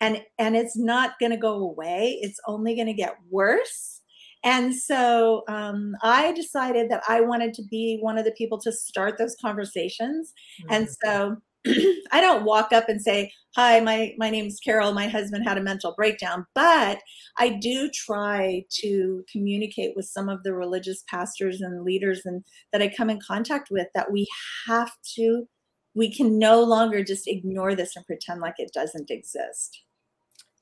and 0.00 0.22
and 0.38 0.56
it's 0.56 0.76
not 0.76 1.18
going 1.18 1.30
to 1.30 1.36
go 1.36 1.54
away. 1.54 2.18
It's 2.22 2.40
only 2.46 2.74
going 2.74 2.86
to 2.86 2.94
get 2.94 3.16
worse. 3.30 4.00
And 4.42 4.74
so 4.74 5.44
um, 5.48 5.94
I 6.02 6.32
decided 6.32 6.90
that 6.90 7.02
I 7.06 7.20
wanted 7.20 7.52
to 7.54 7.62
be 7.70 7.98
one 8.00 8.16
of 8.16 8.24
the 8.24 8.32
people 8.32 8.58
to 8.60 8.72
start 8.72 9.18
those 9.18 9.36
conversations. 9.40 10.32
Mm-hmm. 10.62 10.72
And 10.72 10.88
so 10.88 11.36
I 12.12 12.20
don't 12.20 12.44
walk 12.44 12.72
up 12.72 12.88
and 12.88 13.00
say, 13.00 13.32
"Hi, 13.54 13.80
my 13.80 14.14
my 14.18 14.30
name's 14.30 14.60
Carole. 14.60 14.92
My 14.92 15.08
husband 15.08 15.44
had 15.46 15.58
a 15.58 15.62
mental 15.62 15.94
breakdown." 15.94 16.46
But 16.54 17.00
I 17.36 17.50
do 17.50 17.90
try 17.90 18.64
to 18.80 19.24
communicate 19.30 19.94
with 19.94 20.06
some 20.06 20.28
of 20.28 20.42
the 20.42 20.54
religious 20.54 21.04
pastors 21.08 21.60
and 21.60 21.84
leaders 21.84 22.22
and 22.24 22.44
that 22.72 22.82
I 22.82 22.88
come 22.88 23.10
in 23.10 23.20
contact 23.20 23.68
with 23.70 23.88
that 23.94 24.10
we 24.10 24.26
have 24.66 24.92
to 25.16 25.46
we 25.94 26.14
can 26.14 26.38
no 26.38 26.62
longer 26.62 27.02
just 27.02 27.26
ignore 27.26 27.74
this 27.74 27.96
and 27.96 28.06
pretend 28.06 28.40
like 28.40 28.54
it 28.58 28.72
doesn't 28.72 29.10
exist. 29.10 29.82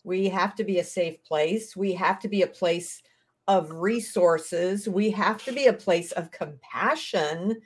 We 0.05 0.29
have 0.31 0.55
to 0.57 0.65
be 0.65 0.79
a 0.79 0.85
safe 0.85 1.23
place. 1.23 1.77
We 1.77 1.93
have 1.95 2.19
to 2.21 2.29
be 2.29 2.43
a 2.43 2.47
place 2.47 3.03
of 3.47 3.71
resources. 3.73 4.89
We 4.89 5.11
have 5.11 5.43
to 5.45 5.53
be 5.53 5.67
a 5.67 5.73
place 5.73 6.13
of 6.13 6.31
compassion 6.31 7.61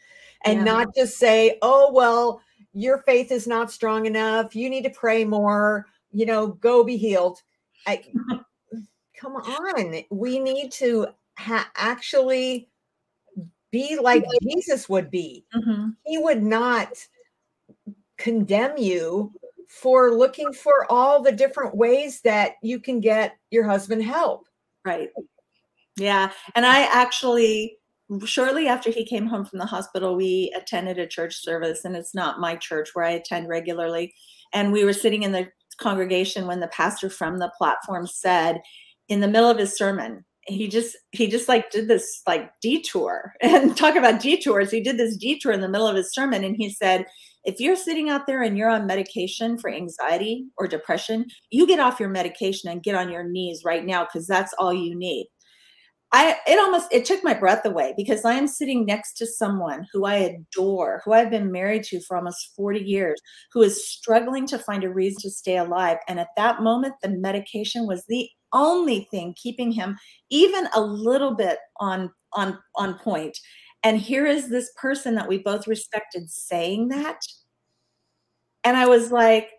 and 0.44 0.58
yeah. 0.58 0.64
not 0.64 0.94
just 0.96 1.18
say, 1.18 1.58
"Oh, 1.62 1.92
well, 1.92 2.40
your 2.72 2.98
faith 2.98 3.30
is 3.30 3.46
not 3.46 3.70
strong 3.70 4.06
enough. 4.06 4.54
You 4.56 4.70
need 4.70 4.84
to 4.84 4.90
pray 4.90 5.24
more. 5.24 5.86
You 6.10 6.26
know, 6.26 6.48
go 6.48 6.84
be 6.84 6.96
healed. 6.96 7.42
I, 7.86 8.02
come 9.16 9.36
on. 9.36 10.02
We 10.10 10.38
need 10.38 10.72
to 10.72 11.08
ha- 11.38 11.70
actually 11.76 12.68
be 13.70 13.98
like 13.98 14.24
Jesus 14.42 14.88
would 14.88 15.10
be. 15.10 15.44
Mm-hmm. 15.54 15.90
He 16.04 16.18
would 16.18 16.42
not 16.42 16.88
condemn 18.18 18.76
you 18.76 19.32
for 19.68 20.14
looking 20.14 20.52
for 20.52 20.86
all 20.90 21.22
the 21.22 21.32
different 21.32 21.74
ways 21.74 22.20
that 22.20 22.52
you 22.62 22.78
can 22.78 23.00
get 23.00 23.38
your 23.50 23.64
husband 23.64 24.02
help. 24.02 24.46
Right. 24.84 25.08
Yeah. 25.96 26.30
And 26.54 26.66
I 26.66 26.82
actually 26.82 27.78
shortly 28.24 28.68
after 28.68 28.90
he 28.90 29.04
came 29.04 29.26
home 29.26 29.44
from 29.44 29.58
the 29.58 29.66
hospital, 29.66 30.16
we 30.16 30.52
attended 30.56 30.98
a 30.98 31.06
church 31.06 31.34
service, 31.34 31.84
and 31.84 31.96
it's 31.96 32.14
not 32.14 32.40
my 32.40 32.56
church 32.56 32.90
where 32.92 33.04
I 33.04 33.10
attend 33.10 33.48
regularly. 33.48 34.14
And 34.52 34.72
we 34.72 34.84
were 34.84 34.92
sitting 34.92 35.22
in 35.22 35.32
the 35.32 35.48
congregation 35.78 36.46
when 36.46 36.60
the 36.60 36.68
pastor 36.68 37.08
from 37.08 37.38
the 37.38 37.52
platform 37.56 38.06
said, 38.06 38.60
in 39.08 39.20
the 39.20 39.28
middle 39.28 39.50
of 39.50 39.58
his 39.58 39.76
sermon, 39.76 40.24
he 40.46 40.66
just 40.68 40.96
he 41.12 41.28
just 41.28 41.48
like 41.48 41.70
did 41.70 41.86
this 41.86 42.22
like 42.26 42.50
detour 42.60 43.32
and 43.40 43.76
talk 43.76 43.96
about 43.96 44.20
detours. 44.20 44.70
He 44.70 44.80
did 44.80 44.98
this 44.98 45.16
detour 45.16 45.52
in 45.52 45.60
the 45.60 45.68
middle 45.68 45.86
of 45.86 45.96
his 45.96 46.12
sermon, 46.12 46.44
and 46.44 46.56
he 46.56 46.70
said, 46.70 47.06
if 47.44 47.58
you're 47.58 47.76
sitting 47.76 48.08
out 48.08 48.26
there 48.26 48.42
and 48.42 48.56
you're 48.56 48.70
on 48.70 48.86
medication 48.86 49.58
for 49.58 49.68
anxiety 49.68 50.46
or 50.58 50.68
depression, 50.68 51.26
you 51.50 51.66
get 51.66 51.80
off 51.80 51.98
your 51.98 52.08
medication 52.08 52.70
and 52.70 52.84
get 52.84 52.94
on 52.94 53.10
your 53.10 53.24
knees 53.24 53.62
right 53.64 53.84
now 53.84 54.04
because 54.04 54.26
that's 54.26 54.54
all 54.58 54.72
you 54.72 54.96
need. 54.96 55.26
I 56.12 56.36
it 56.46 56.58
almost 56.58 56.88
it 56.92 57.04
took 57.06 57.24
my 57.24 57.34
breath 57.34 57.64
away 57.64 57.94
because 57.96 58.24
I 58.24 58.34
am 58.34 58.46
sitting 58.46 58.84
next 58.84 59.14
to 59.14 59.26
someone 59.26 59.86
who 59.92 60.04
I 60.04 60.16
adore, 60.16 61.02
who 61.04 61.12
I've 61.12 61.30
been 61.30 61.50
married 61.50 61.84
to 61.84 62.00
for 62.02 62.16
almost 62.16 62.52
40 62.54 62.80
years, 62.80 63.18
who 63.52 63.62
is 63.62 63.88
struggling 63.88 64.46
to 64.48 64.58
find 64.58 64.84
a 64.84 64.90
reason 64.92 65.20
to 65.22 65.30
stay 65.30 65.56
alive. 65.56 65.98
And 66.08 66.20
at 66.20 66.28
that 66.36 66.62
moment, 66.62 66.94
the 67.02 67.08
medication 67.10 67.86
was 67.86 68.04
the 68.08 68.28
only 68.52 69.08
thing 69.10 69.34
keeping 69.42 69.72
him 69.72 69.96
even 70.30 70.68
a 70.74 70.80
little 70.82 71.34
bit 71.34 71.58
on 71.80 72.10
on 72.34 72.58
on 72.76 72.98
point. 72.98 73.38
And 73.82 73.98
here 73.98 74.26
is 74.26 74.48
this 74.48 74.70
person 74.80 75.14
that 75.16 75.28
we 75.28 75.38
both 75.38 75.66
respected 75.66 76.30
saying 76.30 76.88
that. 76.88 77.18
And 78.64 78.76
I 78.76 78.86
was 78.86 79.10
like, 79.10 79.50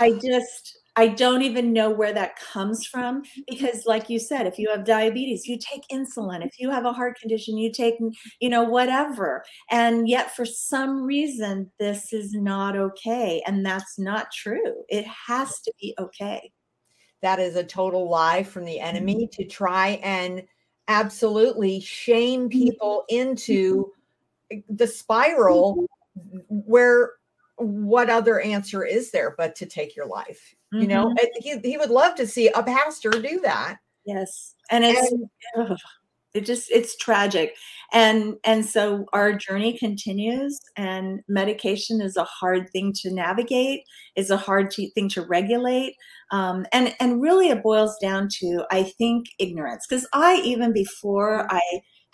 I 0.00 0.12
just 0.12 0.78
I 0.96 1.08
don't 1.08 1.42
even 1.42 1.72
know 1.72 1.90
where 1.90 2.12
that 2.12 2.36
comes 2.36 2.86
from 2.86 3.22
because, 3.48 3.84
like 3.84 4.08
you 4.08 4.18
said, 4.20 4.46
if 4.46 4.58
you 4.58 4.70
have 4.70 4.84
diabetes, 4.84 5.46
you 5.46 5.58
take 5.58 5.82
insulin. 5.90 6.46
If 6.46 6.60
you 6.60 6.70
have 6.70 6.84
a 6.84 6.92
heart 6.92 7.18
condition, 7.18 7.58
you 7.58 7.72
take, 7.72 7.96
you 8.40 8.48
know, 8.48 8.62
whatever. 8.62 9.44
And 9.70 10.08
yet, 10.08 10.36
for 10.36 10.44
some 10.44 11.02
reason, 11.02 11.70
this 11.80 12.12
is 12.12 12.32
not 12.32 12.76
okay. 12.76 13.42
And 13.46 13.66
that's 13.66 13.98
not 13.98 14.30
true. 14.32 14.84
It 14.88 15.04
has 15.06 15.60
to 15.62 15.72
be 15.80 15.94
okay. 15.98 16.52
That 17.22 17.40
is 17.40 17.56
a 17.56 17.64
total 17.64 18.08
lie 18.08 18.44
from 18.44 18.64
the 18.64 18.78
enemy 18.78 19.26
mm-hmm. 19.26 19.42
to 19.42 19.48
try 19.48 20.00
and 20.02 20.42
absolutely 20.86 21.80
shame 21.80 22.42
mm-hmm. 22.42 22.66
people 22.66 23.04
into 23.08 23.90
the 24.68 24.86
spiral 24.86 25.88
mm-hmm. 26.16 26.38
where 26.48 27.12
what 27.56 28.10
other 28.10 28.40
answer 28.40 28.84
is 28.84 29.10
there 29.10 29.34
but 29.38 29.54
to 29.54 29.66
take 29.66 29.94
your 29.94 30.06
life 30.06 30.54
mm-hmm. 30.72 30.82
you 30.82 30.88
know 30.88 31.06
mm-hmm. 31.06 31.60
he, 31.62 31.70
he 31.70 31.76
would 31.76 31.90
love 31.90 32.14
to 32.14 32.26
see 32.26 32.48
a 32.48 32.62
pastor 32.62 33.10
do 33.10 33.40
that 33.40 33.78
yes 34.04 34.54
and 34.70 34.84
it's 34.84 35.12
and, 35.54 35.78
it 36.34 36.44
just 36.44 36.70
it's 36.70 36.96
tragic 36.96 37.54
and 37.92 38.34
and 38.44 38.66
so 38.66 39.06
our 39.12 39.32
journey 39.32 39.78
continues 39.78 40.58
and 40.76 41.20
medication 41.28 42.00
is 42.00 42.16
a 42.16 42.24
hard 42.24 42.68
thing 42.70 42.92
to 42.92 43.10
navigate 43.12 43.82
is 44.16 44.30
a 44.30 44.36
hard 44.36 44.70
to, 44.72 44.90
thing 44.90 45.08
to 45.08 45.22
regulate 45.22 45.94
um, 46.32 46.66
and 46.72 46.94
and 47.00 47.22
really 47.22 47.48
it 47.48 47.62
boils 47.62 47.96
down 48.02 48.28
to 48.28 48.64
i 48.70 48.82
think 48.82 49.26
ignorance 49.38 49.86
because 49.88 50.06
i 50.12 50.40
even 50.44 50.72
before 50.72 51.46
i 51.50 51.60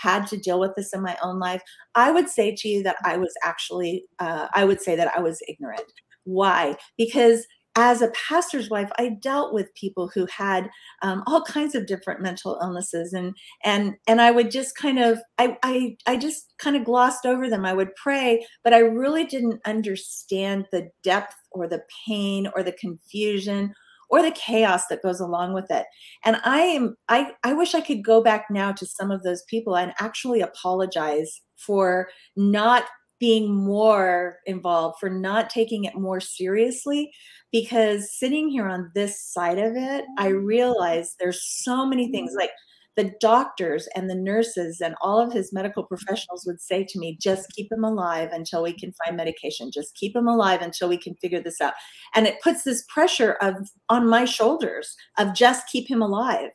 had 0.01 0.27
to 0.29 0.37
deal 0.37 0.59
with 0.59 0.73
this 0.77 0.93
in 0.93 1.03
my 1.03 1.17
own 1.23 1.39
life, 1.39 1.63
I 1.95 2.11
would 2.11 2.29
say 2.29 2.55
to 2.57 2.69
you 2.69 2.83
that 2.83 2.97
I 3.05 3.17
was 3.17 3.33
actually, 3.45 4.05
uh, 4.19 4.49
I 4.55 4.65
would 4.65 4.81
say 4.81 4.97
that 4.97 5.13
I 5.17 5.21
was 5.21 5.41
ignorant. 5.49 5.93
Why? 6.25 6.77
Because 6.97 7.47
as 7.77 8.03
a 8.03 8.11
pastor's 8.29 8.69
wife, 8.69 8.91
I 8.99 9.11
dealt 9.23 9.55
with 9.55 9.75
people 9.75 10.11
who 10.13 10.27
had 10.27 10.69
um, 11.03 11.23
all 11.27 11.43
kinds 11.43 11.75
of 11.75 11.87
different 11.87 12.21
mental 12.21 12.59
illnesses, 12.61 13.13
and 13.13 13.35
and 13.65 13.95
and 14.09 14.21
I 14.21 14.33
would 14.33 14.51
just 14.51 14.77
kind 14.77 14.99
of, 14.99 15.21
I 15.39 15.57
I 15.63 15.97
I 16.07 16.17
just 16.17 16.53
kind 16.59 16.77
of 16.77 16.85
glossed 16.85 17.27
over 17.27 17.49
them. 17.49 17.65
I 17.65 17.73
would 17.73 17.95
pray, 17.95 18.45
but 18.65 18.75
I 18.75 18.81
really 18.81 19.25
didn't 19.25 19.61
understand 19.65 20.67
the 20.73 20.89
depth 21.05 21.37
or 21.53 21.69
the 21.69 21.83
pain 22.07 22.49
or 22.57 22.63
the 22.63 22.73
confusion 22.73 23.73
or 24.11 24.23
the 24.23 24.33
chaos 24.33 24.87
that 24.89 25.03
goes 25.03 25.21
along 25.21 25.55
with 25.55 25.71
it. 25.71 25.87
And 26.25 26.37
I 26.45 26.61
am 26.61 26.97
I 27.09 27.33
I 27.45 27.53
wish 27.53 27.75
I 27.75 27.81
could 27.81 28.05
go 28.05 28.23
back 28.23 28.47
now 28.51 28.73
to 28.73 28.87
some 28.87 29.11
of 29.11 29.23
those 29.23 29.43
people 29.49 29.77
and 29.77 29.93
actually 30.01 30.41
apologize 30.41 31.41
for 31.57 32.09
not 32.37 32.85
being 33.21 33.55
more 33.55 34.39
involved, 34.47 34.97
for 34.99 35.11
not 35.11 35.51
taking 35.51 35.85
it 35.85 35.95
more 35.95 36.21
seriously 36.21 37.13
because 37.53 38.17
sitting 38.19 38.49
here 38.49 38.67
on 38.67 38.91
this 38.95 39.23
side 39.23 39.59
of 39.59 39.77
it, 39.77 40.05
I 40.19 40.29
mm-hmm. 40.29 40.45
realize 40.45 41.15
there's 41.19 41.43
so 41.45 41.87
many 41.87 42.11
things 42.11 42.31
mm-hmm. 42.31 42.41
like 42.41 42.51
the 42.97 43.13
doctors 43.21 43.89
and 43.95 44.11
the 44.11 44.15
nurses 44.15 44.81
and 44.81 44.95
all 45.01 45.21
of 45.21 45.33
his 45.33 45.53
medical 45.53 45.85
professionals 45.85 46.45
would 46.47 46.61
say 46.61 46.85
to 46.85 46.99
me, 46.99 47.17
just 47.21 47.53
keep 47.53 47.71
him 47.71 47.85
alive 47.85 48.31
until 48.33 48.63
we 48.63 48.73
can 48.73 48.93
find 49.05 49.17
medication. 49.17 49.71
Just 49.73 49.95
keep 49.95 50.15
him 50.15 50.27
alive 50.27 50.61
until 50.61 50.89
we 50.89 50.99
can 50.99 51.15
figure 51.17 51.41
this 51.41 51.61
out. 51.61 51.75
And 52.15 52.27
it 52.27 52.41
puts 52.43 52.65
this 52.65 52.85
pressure 52.89 53.37
of 53.41 53.55
on 53.89 54.09
my 54.09 54.25
shoulders 54.25 54.97
of 55.19 55.35
just 55.35 55.69
keep 55.69 55.89
him 55.89 56.03
alive. 56.03 56.51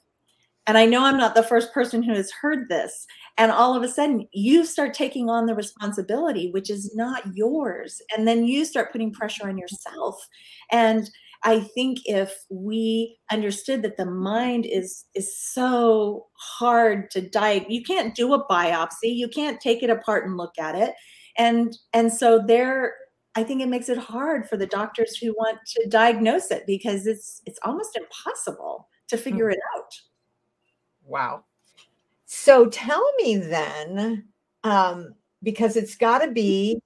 And 0.68 0.78
I 0.78 0.86
know 0.86 1.04
I'm 1.04 1.18
not 1.18 1.36
the 1.36 1.44
first 1.44 1.72
person 1.74 2.02
who 2.02 2.14
has 2.14 2.32
heard 2.32 2.70
this. 2.70 3.06
And 3.38 3.52
all 3.52 3.76
of 3.76 3.84
a 3.84 3.88
sudden, 3.88 4.28
you 4.34 4.66
start 4.66 4.94
taking 4.94 5.30
on 5.30 5.46
the 5.46 5.54
responsibility, 5.54 6.50
which 6.52 6.70
is 6.70 6.96
not 6.96 7.24
yours. 7.36 8.02
And 8.16 8.28
then 8.28 8.46
you 8.46 8.66
start 8.66 8.92
putting 8.92 9.12
pressure 9.12 9.48
on 9.48 9.58
yourself. 9.58 10.28
And 10.72 11.10
I 11.46 11.60
think 11.60 12.00
if 12.06 12.44
we 12.50 13.20
understood 13.32 13.84
that 13.84 13.98
the 13.98 14.06
mind 14.06 14.66
is 14.66 15.06
is 15.14 15.38
so 15.38 16.26
hard 16.34 17.12
to 17.12 17.22
diagnose, 17.22 17.72
you 17.72 17.84
can't 17.84 18.16
do 18.16 18.34
a 18.34 18.46
biopsy, 18.48 19.16
you 19.16 19.30
can't 19.30 19.62
take 19.62 19.84
it 19.84 19.92
apart 19.92 20.26
and 20.26 20.38
look 20.38 20.58
at 20.60 20.76
it, 20.76 20.96
and 21.38 21.78
and 21.94 22.12
so 22.12 22.44
there, 22.46 22.96
I 23.36 23.44
think 23.44 23.62
it 23.62 23.70
makes 23.70 23.90
it 23.90 23.98
hard 24.00 24.50
for 24.50 24.58
the 24.58 24.66
doctors 24.66 25.16
who 25.16 25.34
want 25.34 25.60
to 25.78 25.88
diagnose 25.88 26.50
it 26.50 26.66
because 26.66 27.06
it's 27.06 27.44
it's 27.46 27.60
almost 27.64 27.96
impossible 27.96 28.90
to 29.08 29.18
figure 29.18 29.52
it 29.52 29.60
out. 29.78 29.94
Wow. 31.06 31.46
So 32.26 32.68
tell 32.70 33.08
me 33.18 33.38
then, 33.38 34.26
um, 34.64 35.14
because 35.44 35.76
it's 35.76 35.96
got 35.96 36.20
to 36.20 36.32
be 36.32 36.82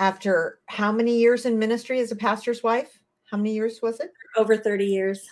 after 0.00 0.58
how 0.66 0.90
many 0.90 1.18
years 1.18 1.46
in 1.46 1.58
ministry 1.58 2.00
as 2.00 2.10
a 2.10 2.16
pastor's 2.16 2.62
wife? 2.64 2.99
How 3.30 3.36
many 3.36 3.54
years 3.54 3.80
was 3.82 4.00
it? 4.00 4.12
Over 4.36 4.56
30 4.56 4.84
years. 4.84 5.26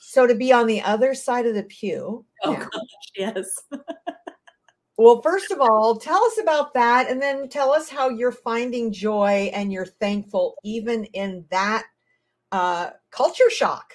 So 0.00 0.26
to 0.26 0.34
be 0.34 0.52
on 0.52 0.66
the 0.66 0.82
other 0.82 1.14
side 1.14 1.46
of 1.46 1.54
the 1.54 1.64
pew. 1.64 2.24
Oh, 2.42 2.52
now, 2.52 2.58
gosh, 2.58 3.10
yes. 3.16 3.50
well, 4.98 5.20
first 5.22 5.50
of 5.50 5.60
all, 5.60 5.96
tell 5.96 6.24
us 6.24 6.38
about 6.40 6.74
that. 6.74 7.10
And 7.10 7.20
then 7.20 7.48
tell 7.48 7.72
us 7.72 7.88
how 7.88 8.08
you're 8.08 8.32
finding 8.32 8.92
joy 8.92 9.50
and 9.52 9.72
you're 9.72 9.86
thankful 9.86 10.56
even 10.64 11.04
in 11.06 11.44
that 11.50 11.84
uh, 12.52 12.90
culture 13.10 13.50
shock. 13.50 13.94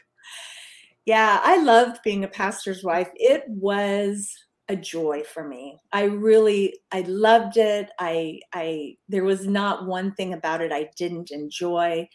Yeah, 1.06 1.40
I 1.44 1.62
loved 1.62 2.04
being 2.04 2.24
a 2.24 2.28
pastor's 2.28 2.84
wife. 2.84 3.10
It 3.16 3.44
was 3.48 4.32
a 4.70 4.76
joy 4.76 5.24
for 5.24 5.48
me. 5.48 5.80
I 5.92 6.04
really 6.04 6.78
I 6.92 7.02
loved 7.02 7.58
it. 7.58 7.90
I 8.00 8.40
I 8.54 8.98
there 9.10 9.24
was 9.24 9.46
not 9.48 9.86
one 9.86 10.14
thing 10.14 10.34
about 10.34 10.62
it 10.62 10.72
I 10.72 10.90
didn't 10.96 11.32
enjoy. 11.32 12.08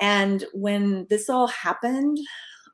And 0.00 0.44
when 0.52 1.06
this 1.10 1.28
all 1.28 1.46
happened, 1.48 2.18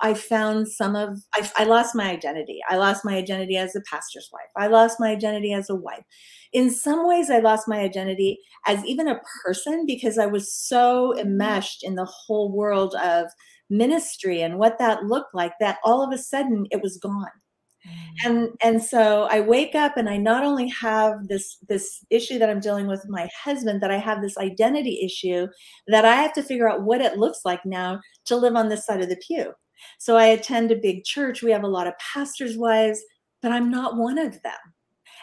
I 0.03 0.15
found 0.15 0.69
some 0.69 0.97
of 0.97 1.21
I, 1.35 1.51
I 1.57 1.65
lost 1.65 1.95
my 1.95 2.11
identity. 2.11 2.61
I 2.69 2.77
lost 2.77 3.05
my 3.05 3.17
identity 3.17 3.57
as 3.57 3.77
a 3.77 3.83
pastor's 3.83 4.31
wife. 4.33 4.49
I 4.57 4.67
lost 4.67 4.99
my 4.99 5.11
identity 5.11 5.53
as 5.53 5.69
a 5.69 5.75
wife. 5.75 6.05
In 6.53 6.71
some 6.71 7.07
ways, 7.07 7.31
I 7.31 7.39
lost 7.39 7.69
my 7.69 7.81
identity 7.81 8.39
as 8.67 8.85
even 8.85 9.09
a 9.09 9.21
person 9.45 9.85
because 9.87 10.19
I 10.19 10.27
was 10.27 10.53
so 10.53 11.13
mm-hmm. 11.13 11.21
enmeshed 11.21 11.85
in 11.85 11.95
the 11.97 12.07
whole 12.07 12.51
world 12.51 12.95
of 13.03 13.27
ministry 13.69 14.43
and 14.43 14.59
what 14.59 14.79
that 14.79 15.05
looked 15.05 15.35
like 15.35 15.53
that 15.61 15.79
all 15.85 16.03
of 16.03 16.13
a 16.13 16.19
sudden 16.19 16.67
it 16.71 16.83
was 16.83 16.99
gone. 16.99 17.31
Mm. 17.87 18.27
and 18.27 18.49
and 18.63 18.83
so 18.83 19.27
i 19.31 19.41
wake 19.41 19.75
up 19.75 19.97
and 19.97 20.09
i 20.09 20.19
not 20.19 20.45
only 20.45 20.69
have 20.69 21.29
this 21.29 21.57
this 21.69 22.05
issue 22.11 22.39
that 22.39 22.51
i'm 22.51 22.61
dealing 22.61 22.87
with 22.87 23.09
my 23.09 23.27
husband 23.43 23.81
that 23.81 23.91
i 23.91 23.97
have 23.97 24.21
this 24.21 24.37
identity 24.37 25.01
issue 25.03 25.47
that 25.87 26.05
i 26.05 26.15
have 26.15 26.35
to 26.35 26.43
figure 26.43 26.69
out 26.69 26.83
what 26.83 27.01
it 27.01 27.17
looks 27.17 27.41
like 27.45 27.65
now 27.65 27.99
to 28.27 28.37
live 28.37 28.55
on 28.55 28.69
this 28.69 28.85
side 28.85 29.01
of 29.01 29.09
the 29.09 29.17
pew. 29.27 29.53
So 29.99 30.17
i 30.17 30.27
attend 30.27 30.71
a 30.71 30.77
big 30.77 31.05
church. 31.05 31.43
We 31.43 31.53
have 31.53 31.65
a 31.65 31.69
lot 31.69 31.87
of 31.87 31.95
pastors 31.99 32.57
wives 32.59 33.01
but 33.43 33.53
i'm 33.53 33.71
not 33.71 33.97
one 33.97 34.19
of 34.19 34.43
them 34.43 34.59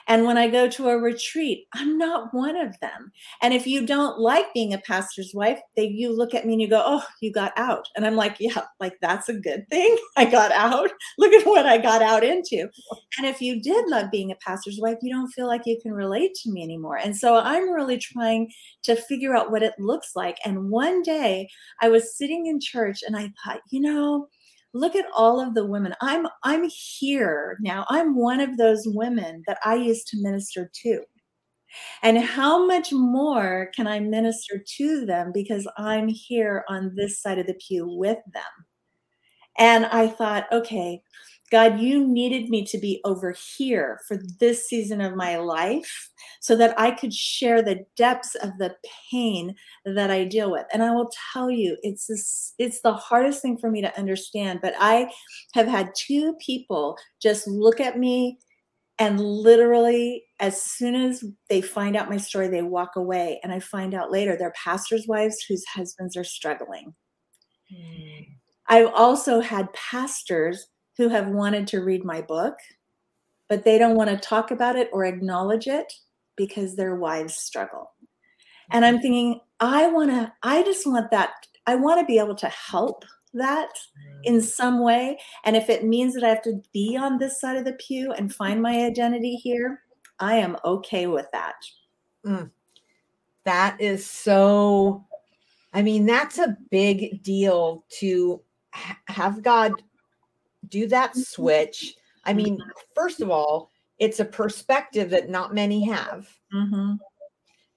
and 0.08 0.26
when 0.26 0.38
I 0.38 0.48
go 0.50 0.68
to 0.70 0.90
a 0.90 0.98
retreat, 0.98 1.66
I'm 1.74 1.98
not 1.98 2.34
one 2.34 2.56
of 2.56 2.80
them. 2.80 3.12
And 3.42 3.54
if 3.54 3.68
you 3.68 3.86
don't 3.86 4.20
like 4.20 4.54
being 4.54 4.74
a 4.74 4.78
pastor's 4.80 5.34
wife, 5.34 5.60
they 5.76 5.88
you 5.88 6.16
look 6.16 6.34
at 6.34 6.46
me 6.46 6.54
and 6.54 6.62
you 6.62 6.68
go, 6.70 6.84
"Oh, 6.86 7.04
you 7.22 7.32
got 7.32 7.54
out." 7.58 7.88
And 7.96 8.06
I'm 8.06 8.16
like, 8.16 8.38
"Yeah, 8.40 8.62
like 8.80 8.98
that's 9.02 9.30
a 9.30 9.34
good 9.34 9.68
thing. 9.70 9.98
I 10.18 10.26
got 10.26 10.52
out. 10.52 10.90
Look 11.18 11.34
at 11.34 11.46
what 11.46 11.66
I 11.66 11.78
got 11.78 12.02
out 12.02 12.24
into." 12.24 12.70
And 13.18 13.28
if 13.28 13.42
you 13.42 13.62
did 13.62 13.88
love 13.88 14.12
being 14.12 14.32
a 14.32 14.36
pastor's 14.36 14.80
wife, 14.80 14.98
you 15.02 15.14
don't 15.14 15.32
feel 15.32 15.48
like 15.48 15.62
you 15.66 15.80
can 15.82 15.94
relate 15.94 16.34
to 16.44 16.52
me 16.52 16.64
anymore. 16.64 16.98
And 16.98 17.16
so 17.16 17.36
I'm 17.38 17.70
really 17.72 17.98
trying 17.98 18.52
to 18.84 18.96
figure 18.96 19.36
out 19.36 19.52
what 19.52 19.64
it 19.64 19.74
looks 19.80 20.12
like. 20.16 20.38
And 20.46 20.70
one 20.70 21.02
day 21.02 21.50
I 21.82 21.90
was 21.90 22.16
sitting 22.18 22.48
in 22.48 22.60
church 22.62 23.00
and 23.06 23.16
I 23.16 23.32
thought, 23.44 23.62
you 23.72 23.82
know, 23.82 24.28
look 24.74 24.96
at 24.96 25.06
all 25.16 25.40
of 25.40 25.54
the 25.54 25.66
women. 25.66 25.94
I'm 26.02 26.28
i'm 26.44 26.70
here 26.70 27.58
now. 27.62 27.86
I'm 27.90 28.16
one 28.16 28.40
of 28.40 28.58
those 28.58 28.84
women 28.88 29.44
that 29.48 29.58
i 29.66 29.76
used 29.76 30.08
to 30.10 30.22
minister 30.22 30.70
to. 30.84 31.02
And 32.04 32.18
how 32.20 32.66
much 32.66 32.92
more 32.92 33.72
can 33.76 33.88
i 33.88 34.00
minister 34.00 34.64
to 34.78 35.06
them 35.06 35.32
because 35.34 35.68
i'm 35.78 36.08
here 36.08 36.64
on 36.70 36.94
this 36.96 37.22
side 37.22 37.40
of 37.40 37.48
the 37.48 37.56
pew 37.56 37.88
with 37.88 38.20
them? 38.34 38.44
And 39.58 39.86
i 39.88 40.08
thought 40.08 40.48
okay 40.52 41.02
God, 41.50 41.80
you 41.80 42.06
needed 42.06 42.50
me 42.50 42.66
to 42.66 42.78
be 42.78 43.00
over 43.06 43.34
here 43.58 44.02
for 44.06 44.20
this 44.40 44.68
season 44.68 45.00
of 45.00 45.16
my 45.16 45.38
life 45.38 46.10
so 46.42 46.58
that 46.58 46.78
I 46.78 46.92
could 46.92 47.14
share 47.14 47.62
the 47.62 47.86
depths 47.96 48.36
of 48.36 48.58
the 48.58 48.76
pain 49.12 49.56
that 49.86 50.12
I 50.12 50.26
deal 50.26 50.52
with. 50.52 50.66
And 50.74 50.84
I 50.84 50.92
will 50.92 51.10
tell 51.32 51.50
you, 51.50 51.78
it's 51.84 52.08
this, 52.08 52.54
it's 52.58 52.82
the 52.82 52.94
hardest 52.94 53.42
thing 53.42 53.58
for 53.58 53.72
me 53.72 53.82
to 53.82 53.98
understand, 53.98 54.60
but 54.62 54.74
I 54.78 55.10
have 55.54 55.68
had 55.68 55.96
two 55.96 56.36
people 56.46 56.98
just 57.22 57.48
look 57.48 57.80
at 57.80 57.98
me 57.98 58.40
and 59.00 59.20
literally 59.20 60.24
as 60.40 60.62
soon 60.62 60.96
as 60.96 61.24
they 61.50 61.62
find 61.62 61.96
out 61.96 62.10
my 62.10 62.18
story 62.18 62.48
they 62.48 62.64
walk 62.64 62.96
away 62.96 63.40
and 63.44 63.54
I 63.54 63.60
find 63.60 63.94
out 63.94 64.12
later 64.12 64.36
they're 64.36 64.54
pastors' 64.62 65.08
wives 65.08 65.38
whose 65.48 65.66
husbands 65.66 66.18
are 66.18 66.24
struggling. 66.24 66.94
Mm. 67.72 68.26
I've 68.70 68.92
also 68.94 69.40
had 69.40 69.72
pastors 69.74 70.68
who 70.98 71.10
have 71.10 71.28
wanted 71.28 71.68
to 71.68 71.84
read 71.84 72.04
my 72.04 72.22
book, 72.22 72.58
but 73.48 73.64
they 73.64 73.78
don't 73.78 73.96
want 73.96 74.10
to 74.10 74.18
talk 74.18 74.52
about 74.52 74.76
it 74.76 74.90
or 74.92 75.06
acknowledge 75.06 75.68
it 75.68 75.94
because 76.36 76.76
their 76.76 76.96
wives 76.96 77.36
struggle. 77.36 77.92
And 78.72 78.84
I'm 78.84 79.00
thinking, 79.00 79.40
I 79.60 79.88
want 79.88 80.10
to, 80.10 80.34
I 80.44 80.64
just 80.64 80.86
want 80.86 81.12
that, 81.12 81.32
I 81.66 81.76
want 81.76 82.00
to 82.00 82.06
be 82.06 82.20
able 82.20 82.36
to 82.36 82.48
help 82.48 83.06
that 83.34 83.70
in 84.24 84.42
some 84.42 84.84
way. 84.84 85.20
And 85.46 85.56
if 85.56 85.70
it 85.70 85.86
means 85.86 86.14
that 86.16 86.24
I 86.24 86.30
have 86.30 86.42
to 86.44 86.62
be 86.74 86.98
on 86.98 87.18
this 87.18 87.40
side 87.40 87.58
of 87.58 87.66
the 87.66 87.74
pew 87.74 88.12
and 88.12 88.34
find 88.34 88.62
my 88.62 88.86
identity 88.86 89.36
here, 89.36 89.82
I 90.20 90.36
am 90.38 90.58
okay 90.66 91.08
with 91.08 91.28
that. 91.32 91.56
Mm. 92.26 92.52
That 93.46 93.80
is 93.80 94.06
so, 94.06 95.06
I 95.74 95.82
mean, 95.82 96.06
that's 96.06 96.38
a 96.38 96.58
big 96.70 97.24
deal 97.24 97.86
to 98.00 98.42
have 99.06 99.42
God 99.44 99.74
do 100.70 100.88
that 100.88 101.12
mm-hmm. 101.12 101.22
switch. 101.22 101.96
I 102.26 102.34
mean, 102.34 102.58
mm-hmm. 102.58 102.70
first 102.96 103.22
of 103.22 103.30
all, 103.30 103.72
it's 104.00 104.20
a 104.20 104.26
perspective 104.26 105.10
that 105.12 105.30
not 105.30 105.54
many 105.54 105.86
have. 105.86 106.30
Mm-hmm. 106.54 106.96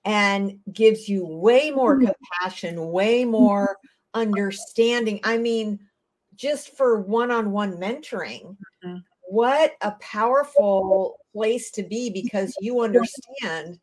And 0.05 0.59
gives 0.73 1.09
you 1.09 1.27
way 1.27 1.71
more 1.71 1.97
mm-hmm. 1.97 2.07
compassion, 2.07 2.91
way 2.91 3.25
more 3.25 3.77
understanding. 4.15 5.21
I 5.25 5.37
mean, 5.37 5.79
just 6.35 6.77
for 6.77 7.01
one 7.01 7.31
on 7.31 7.53
one 7.53 7.77
mentoring, 7.77 8.57
mm-hmm. 8.85 8.97
what 9.29 9.75
a 9.83 9.93
powerful 10.01 11.19
place 11.35 11.71
to 11.73 11.83
be 11.83 12.11
because 12.11 12.55
you 12.61 12.81
understand 12.81 13.79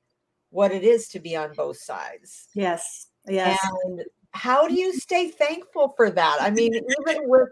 what 0.50 0.72
it 0.72 0.84
is 0.84 1.08
to 1.10 1.20
be 1.20 1.36
on 1.36 1.54
both 1.54 1.78
sides. 1.78 2.48
Yes. 2.56 3.08
Yes. 3.28 3.60
And 3.86 4.04
how 4.32 4.68
do 4.68 4.74
you 4.74 4.94
stay 4.94 5.30
thankful 5.30 5.94
for 5.96 6.10
that? 6.10 6.38
I 6.40 6.50
mean, 6.50 6.74
even 6.74 7.30
with 7.30 7.50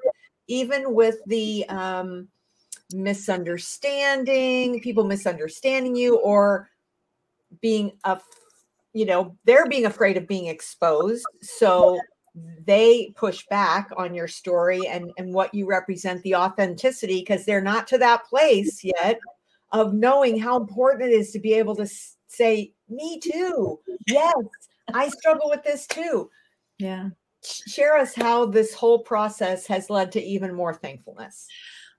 even 0.48 0.94
with 0.94 1.18
the 1.26 1.66
um, 1.70 2.28
misunderstanding, 2.94 4.80
people 4.82 5.04
misunderstanding 5.04 5.96
you, 5.96 6.18
or 6.18 6.70
being 7.62 7.94
a, 8.04 8.20
you 8.94 9.06
know, 9.06 9.36
they're 9.46 9.68
being 9.68 9.86
afraid 9.86 10.18
of 10.18 10.28
being 10.28 10.48
exposed. 10.48 11.26
So 11.42 12.00
they 12.66 13.14
push 13.16 13.46
back 13.50 13.90
on 13.98 14.14
your 14.14 14.28
story 14.28 14.88
and 14.88 15.12
and 15.18 15.34
what 15.34 15.54
you 15.54 15.66
represent, 15.66 16.22
the 16.24 16.36
authenticity, 16.36 17.20
because 17.20 17.46
they're 17.46 17.62
not 17.62 17.88
to 17.88 17.98
that 18.00 18.26
place 18.26 18.84
yet 18.84 19.20
of 19.72 19.94
knowing 19.94 20.40
how 20.40 20.58
important 20.58 21.10
it 21.10 21.14
is 21.14 21.32
to 21.32 21.40
be 21.40 21.54
able 21.54 21.76
to 21.76 21.88
say, 22.28 22.74
"Me 22.90 23.20
too." 23.20 23.80
Yes, 24.08 24.36
I 24.94 25.10
struggle 25.10 25.50
with 25.50 25.64
this 25.64 25.88
too. 25.88 26.30
Yeah 26.78 27.10
share 27.46 27.98
us 27.98 28.14
how 28.16 28.46
this 28.46 28.74
whole 28.74 29.00
process 29.00 29.68
has 29.68 29.90
led 29.90 30.12
to 30.14 30.22
even 30.22 30.54
more 30.54 30.74
thankfulness. 30.74 31.48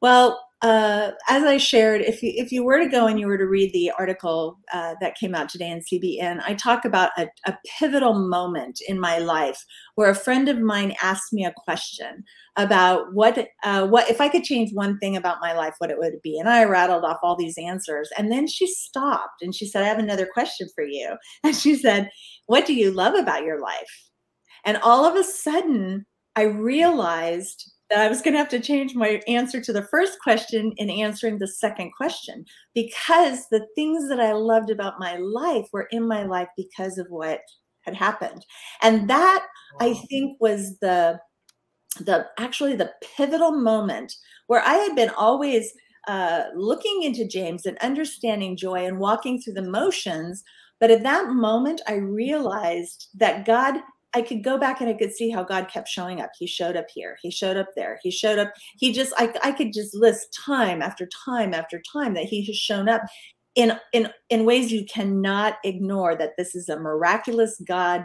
Well, 0.02 0.40
uh, 0.62 1.10
as 1.28 1.42
I 1.44 1.58
shared, 1.58 2.00
if 2.00 2.22
you 2.22 2.32
if 2.34 2.50
you 2.50 2.64
were 2.64 2.78
to 2.78 2.88
go 2.88 3.06
and 3.06 3.20
you 3.20 3.26
were 3.26 3.36
to 3.36 3.46
read 3.46 3.72
the 3.74 3.92
article 3.98 4.58
uh, 4.72 4.94
that 5.00 5.16
came 5.16 5.34
out 5.34 5.50
today 5.50 5.70
in 5.70 5.80
CBN, 5.80 6.42
I 6.46 6.54
talk 6.54 6.86
about 6.86 7.10
a, 7.18 7.28
a, 7.46 7.58
pivotal 7.78 8.14
moment 8.14 8.80
in 8.88 8.98
my 8.98 9.18
life 9.18 9.62
where 9.96 10.08
a 10.08 10.14
friend 10.14 10.48
of 10.48 10.58
mine 10.58 10.94
asked 11.02 11.32
me 11.32 11.44
a 11.44 11.52
question 11.52 12.24
about 12.56 13.12
what 13.12 13.48
uh, 13.64 13.86
what 13.86 14.08
if 14.10 14.18
I 14.18 14.30
could 14.30 14.44
change 14.44 14.72
one 14.72 14.98
thing 14.98 15.14
about 15.14 15.42
my 15.42 15.52
life, 15.52 15.74
what 15.76 15.90
it 15.90 15.98
would 15.98 16.22
be, 16.22 16.38
and 16.38 16.48
I 16.48 16.64
rattled 16.64 17.04
off 17.04 17.18
all 17.22 17.36
these 17.36 17.58
answers, 17.58 18.08
and 18.16 18.32
then 18.32 18.46
she 18.46 18.66
stopped 18.66 19.42
and 19.42 19.54
she 19.54 19.66
said, 19.66 19.82
"I 19.82 19.88
have 19.88 19.98
another 19.98 20.26
question 20.26 20.68
for 20.74 20.84
you," 20.84 21.16
and 21.44 21.54
she 21.54 21.76
said, 21.76 22.10
"What 22.46 22.64
do 22.66 22.72
you 22.72 22.90
love 22.90 23.14
about 23.14 23.44
your 23.44 23.60
life?" 23.60 24.05
And 24.66 24.76
all 24.82 25.06
of 25.06 25.16
a 25.16 25.24
sudden, 25.24 26.04
I 26.34 26.42
realized 26.42 27.72
that 27.88 28.00
I 28.00 28.08
was 28.08 28.20
going 28.20 28.34
to 28.34 28.38
have 28.38 28.48
to 28.48 28.60
change 28.60 28.94
my 28.94 29.22
answer 29.28 29.60
to 29.60 29.72
the 29.72 29.86
first 29.90 30.18
question 30.20 30.72
in 30.76 30.90
answering 30.90 31.38
the 31.38 31.46
second 31.46 31.92
question 31.96 32.44
because 32.74 33.46
the 33.48 33.66
things 33.76 34.08
that 34.08 34.20
I 34.20 34.32
loved 34.32 34.70
about 34.70 34.98
my 34.98 35.16
life 35.16 35.66
were 35.72 35.86
in 35.92 36.06
my 36.06 36.24
life 36.24 36.48
because 36.56 36.98
of 36.98 37.06
what 37.08 37.40
had 37.82 37.94
happened. 37.94 38.44
And 38.82 39.08
that 39.08 39.46
wow. 39.80 39.88
I 39.88 39.94
think 39.94 40.36
was 40.40 40.78
the 40.80 41.20
the 42.00 42.26
actually 42.38 42.76
the 42.76 42.92
pivotal 43.16 43.52
moment 43.52 44.12
where 44.48 44.62
I 44.62 44.74
had 44.74 44.94
been 44.94 45.10
always 45.10 45.72
uh, 46.08 46.44
looking 46.54 47.02
into 47.02 47.26
James 47.26 47.64
and 47.66 47.78
understanding 47.78 48.56
joy 48.56 48.84
and 48.84 48.98
walking 48.98 49.40
through 49.40 49.54
the 49.54 49.62
motions. 49.62 50.42
But 50.78 50.90
at 50.90 51.02
that 51.04 51.30
moment, 51.30 51.80
I 51.88 51.94
realized 51.94 53.08
that 53.14 53.46
God 53.46 53.76
I 54.16 54.22
could 54.22 54.42
go 54.42 54.56
back 54.56 54.80
and 54.80 54.88
I 54.88 54.94
could 54.94 55.12
see 55.12 55.28
how 55.28 55.42
God 55.42 55.68
kept 55.68 55.88
showing 55.88 56.22
up. 56.22 56.30
He 56.38 56.46
showed 56.46 56.74
up 56.74 56.86
here. 56.92 57.18
He 57.20 57.30
showed 57.30 57.58
up 57.58 57.68
there. 57.76 57.98
He 58.02 58.10
showed 58.10 58.38
up. 58.38 58.50
He 58.78 58.90
just, 58.90 59.12
I, 59.18 59.30
I 59.44 59.52
could 59.52 59.74
just 59.74 59.94
list 59.94 60.32
time 60.32 60.80
after 60.80 61.06
time 61.24 61.52
after 61.52 61.82
time 61.92 62.14
that 62.14 62.24
he 62.24 62.42
has 62.46 62.56
shown 62.56 62.88
up 62.88 63.02
in 63.56 63.78
in 63.92 64.08
in 64.30 64.46
ways 64.46 64.72
you 64.72 64.86
cannot 64.86 65.58
ignore 65.64 66.14
that 66.14 66.34
this 66.38 66.54
is 66.54 66.68
a 66.68 66.78
miraculous 66.78 67.60
god 67.66 68.04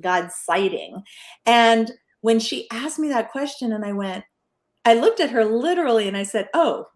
god 0.00 0.30
sighting 0.30 1.02
and 1.44 1.90
when 2.20 2.38
she 2.38 2.70
asked 2.70 3.00
me 3.00 3.08
that 3.08 3.32
question 3.32 3.72
and 3.72 3.84
i 3.84 3.92
went 3.92 4.22
i 4.84 4.94
looked 4.94 5.18
at 5.18 5.30
her 5.30 5.44
literally 5.44 6.06
and 6.06 6.16
i 6.16 6.22
said 6.22 6.48
oh 6.54 6.86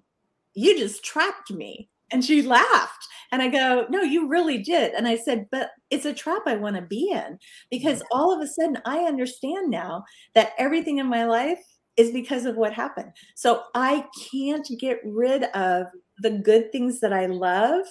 you 0.54 0.78
just 0.78 1.04
trapped 1.04 1.50
me 1.50 1.90
and 2.12 2.24
she 2.24 2.42
laughed 2.42 3.08
and 3.32 3.42
i 3.42 3.48
go 3.48 3.86
no 3.90 4.02
you 4.02 4.28
really 4.28 4.58
did 4.58 4.92
and 4.94 5.06
i 5.06 5.16
said 5.16 5.46
but 5.50 5.70
it's 5.90 6.06
a 6.06 6.12
trap 6.12 6.42
i 6.46 6.56
want 6.56 6.76
to 6.76 6.82
be 6.82 7.10
in 7.10 7.38
because 7.70 7.98
mm-hmm. 7.98 8.18
all 8.18 8.34
of 8.34 8.40
a 8.40 8.46
sudden 8.46 8.78
i 8.84 8.98
understand 9.00 9.70
now 9.70 10.04
that 10.34 10.52
everything 10.58 10.98
in 10.98 11.06
my 11.06 11.24
life 11.24 11.62
is 11.96 12.10
because 12.12 12.44
of 12.44 12.56
what 12.56 12.72
happened 12.72 13.10
so 13.34 13.62
i 13.74 14.04
can't 14.30 14.68
get 14.78 14.98
rid 15.04 15.44
of 15.54 15.86
the 16.18 16.30
good 16.30 16.72
things 16.72 17.00
that 17.00 17.12
I 17.12 17.26
love. 17.26 17.84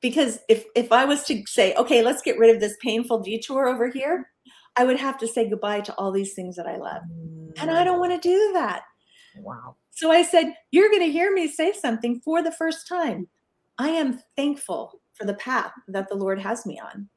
Because 0.00 0.38
if 0.48 0.64
if 0.74 0.92
I 0.92 1.04
was 1.04 1.24
to 1.24 1.42
say, 1.46 1.74
okay, 1.74 2.02
let's 2.02 2.22
get 2.22 2.38
rid 2.38 2.54
of 2.54 2.60
this 2.60 2.76
painful 2.82 3.20
detour 3.22 3.68
over 3.68 3.90
here, 3.90 4.30
I 4.76 4.84
would 4.84 4.98
have 4.98 5.18
to 5.18 5.28
say 5.28 5.48
goodbye 5.48 5.82
to 5.82 5.94
all 5.96 6.10
these 6.10 6.34
things 6.34 6.56
that 6.56 6.66
I 6.66 6.76
love. 6.76 7.02
And 7.60 7.70
I 7.70 7.84
don't 7.84 8.00
want 8.00 8.12
to 8.12 8.28
mm. 8.28 8.32
do 8.32 8.50
that. 8.54 8.82
Wow. 9.36 9.76
So 9.90 10.10
I 10.10 10.22
said, 10.22 10.54
You're 10.70 10.88
going 10.88 11.04
to 11.04 11.12
hear 11.12 11.32
me 11.32 11.48
say 11.48 11.72
something 11.72 12.20
for 12.24 12.42
the 12.42 12.52
first 12.52 12.88
time. 12.88 13.28
I 13.80 13.88
am 13.88 14.20
thankful 14.36 15.00
for 15.14 15.24
the 15.24 15.34
path 15.34 15.72
that 15.88 16.06
the 16.10 16.14
Lord 16.14 16.38
has 16.38 16.66
me 16.66 16.78
on. 16.78 17.08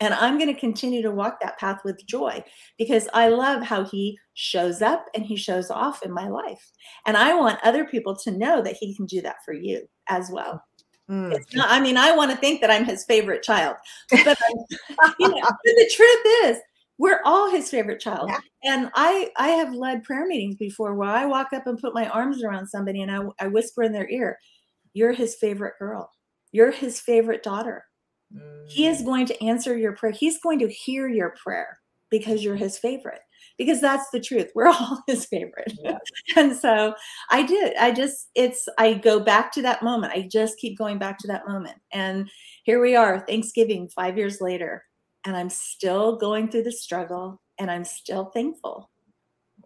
And 0.00 0.14
I'm 0.14 0.38
going 0.38 0.52
to 0.52 0.58
continue 0.58 1.02
to 1.02 1.10
walk 1.10 1.38
that 1.40 1.58
path 1.58 1.80
with 1.84 2.06
joy 2.06 2.42
because 2.78 3.08
I 3.12 3.28
love 3.28 3.62
how 3.62 3.84
he 3.84 4.18
shows 4.32 4.80
up 4.80 5.04
and 5.14 5.26
he 5.26 5.36
shows 5.36 5.70
off 5.70 6.02
in 6.02 6.10
my 6.10 6.28
life. 6.28 6.70
And 7.06 7.14
I 7.14 7.34
want 7.34 7.58
other 7.62 7.84
people 7.84 8.16
to 8.16 8.30
know 8.30 8.62
that 8.62 8.76
he 8.80 8.94
can 8.94 9.04
do 9.04 9.20
that 9.20 9.44
for 9.44 9.52
you 9.52 9.86
as 10.08 10.30
well. 10.32 10.64
Mm. 11.10 11.34
It's 11.34 11.54
not, 11.54 11.68
I 11.70 11.78
mean, 11.78 11.98
I 11.98 12.16
want 12.16 12.30
to 12.30 12.38
think 12.38 12.62
that 12.62 12.70
I'm 12.70 12.86
his 12.86 13.04
favorite 13.04 13.42
child, 13.42 13.76
but, 14.10 14.38
you 15.18 15.28
know, 15.28 15.42
the 15.64 15.92
truth 15.94 16.22
is, 16.44 16.58
we're 16.96 17.20
all 17.24 17.50
his 17.50 17.68
favorite 17.70 18.00
child. 18.00 18.28
Yeah. 18.30 18.38
And 18.64 18.90
I, 18.94 19.30
I 19.36 19.48
have 19.50 19.74
led 19.74 20.04
prayer 20.04 20.26
meetings 20.26 20.56
before 20.56 20.94
where 20.94 21.10
I 21.10 21.26
walk 21.26 21.52
up 21.52 21.66
and 21.66 21.78
put 21.78 21.94
my 21.94 22.08
arms 22.08 22.42
around 22.42 22.66
somebody 22.66 23.02
and 23.02 23.10
I, 23.10 23.20
I 23.40 23.46
whisper 23.48 23.84
in 23.84 23.92
their 23.92 24.08
ear, 24.08 24.38
You're 24.98 25.12
his 25.12 25.36
favorite 25.36 25.74
girl. 25.78 26.10
You're 26.52 26.72
his 26.72 27.00
favorite 27.00 27.42
daughter 27.42 27.84
he 28.66 28.86
is 28.86 29.02
mm. 29.02 29.04
going 29.04 29.26
to 29.26 29.44
answer 29.44 29.76
your 29.76 29.92
prayer. 29.92 30.12
He's 30.12 30.40
going 30.40 30.58
to 30.60 30.68
hear 30.68 31.08
your 31.08 31.34
prayer 31.42 31.78
because 32.10 32.44
you're 32.44 32.56
his 32.56 32.78
favorite. 32.78 33.20
Because 33.56 33.80
that's 33.80 34.10
the 34.10 34.20
truth. 34.20 34.50
We're 34.54 34.68
all 34.68 35.02
his 35.06 35.26
favorite. 35.26 35.72
Yeah. 35.82 35.98
and 36.36 36.54
so 36.54 36.94
I 37.30 37.42
did. 37.42 37.76
I 37.76 37.90
just, 37.92 38.28
it's, 38.34 38.68
I 38.78 38.94
go 38.94 39.20
back 39.20 39.52
to 39.52 39.62
that 39.62 39.82
moment. 39.82 40.12
I 40.12 40.28
just 40.30 40.58
keep 40.58 40.78
going 40.78 40.98
back 40.98 41.18
to 41.18 41.28
that 41.28 41.46
moment. 41.48 41.78
And 41.92 42.30
here 42.64 42.80
we 42.80 42.94
are, 42.94 43.20
Thanksgiving, 43.20 43.88
five 43.88 44.16
years 44.16 44.40
later. 44.40 44.84
And 45.24 45.36
I'm 45.36 45.50
still 45.50 46.16
going 46.16 46.48
through 46.50 46.64
the 46.64 46.72
struggle 46.72 47.40
and 47.58 47.70
I'm 47.70 47.84
still 47.84 48.26
thankful. 48.26 48.90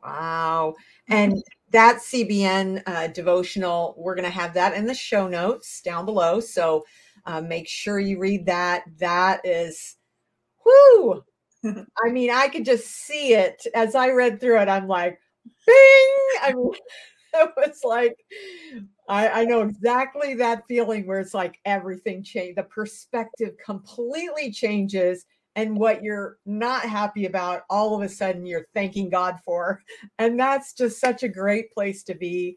Wow. 0.02 0.74
And 1.08 1.42
that 1.72 1.98
CBN 1.98 2.82
uh, 2.86 3.08
devotional, 3.08 3.94
we're 3.96 4.14
going 4.14 4.24
to 4.24 4.30
have 4.30 4.54
that 4.54 4.74
in 4.74 4.86
the 4.86 4.94
show 4.94 5.26
notes 5.26 5.80
down 5.80 6.04
below. 6.04 6.40
So 6.40 6.84
uh, 7.26 7.40
make 7.40 7.68
sure 7.68 7.98
you 7.98 8.18
read 8.18 8.46
that. 8.46 8.84
That 8.98 9.40
is, 9.44 9.96
whoo! 10.64 11.24
I 11.64 12.10
mean, 12.10 12.30
I 12.30 12.48
could 12.48 12.64
just 12.64 12.86
see 12.86 13.34
it 13.34 13.66
as 13.74 13.94
I 13.94 14.10
read 14.10 14.40
through 14.40 14.60
it. 14.60 14.68
I'm 14.68 14.88
like, 14.88 15.18
bing! 15.66 16.16
I 16.42 16.52
mean, 16.54 16.72
it 17.34 17.50
was 17.56 17.80
like, 17.84 18.16
I, 19.08 19.42
I 19.42 19.44
know 19.44 19.62
exactly 19.62 20.34
that 20.34 20.66
feeling 20.68 21.06
where 21.06 21.20
it's 21.20 21.34
like 21.34 21.58
everything 21.64 22.22
changed. 22.22 22.58
The 22.58 22.64
perspective 22.64 23.54
completely 23.64 24.52
changes 24.52 25.24
and 25.56 25.76
what 25.76 26.02
you're 26.02 26.38
not 26.46 26.82
happy 26.84 27.26
about 27.26 27.62
all 27.68 27.94
of 27.94 28.02
a 28.02 28.08
sudden 28.08 28.46
you're 28.46 28.66
thanking 28.74 29.08
god 29.08 29.36
for 29.44 29.82
and 30.18 30.38
that's 30.38 30.72
just 30.72 31.00
such 31.00 31.22
a 31.22 31.28
great 31.28 31.70
place 31.72 32.02
to 32.02 32.14
be 32.14 32.56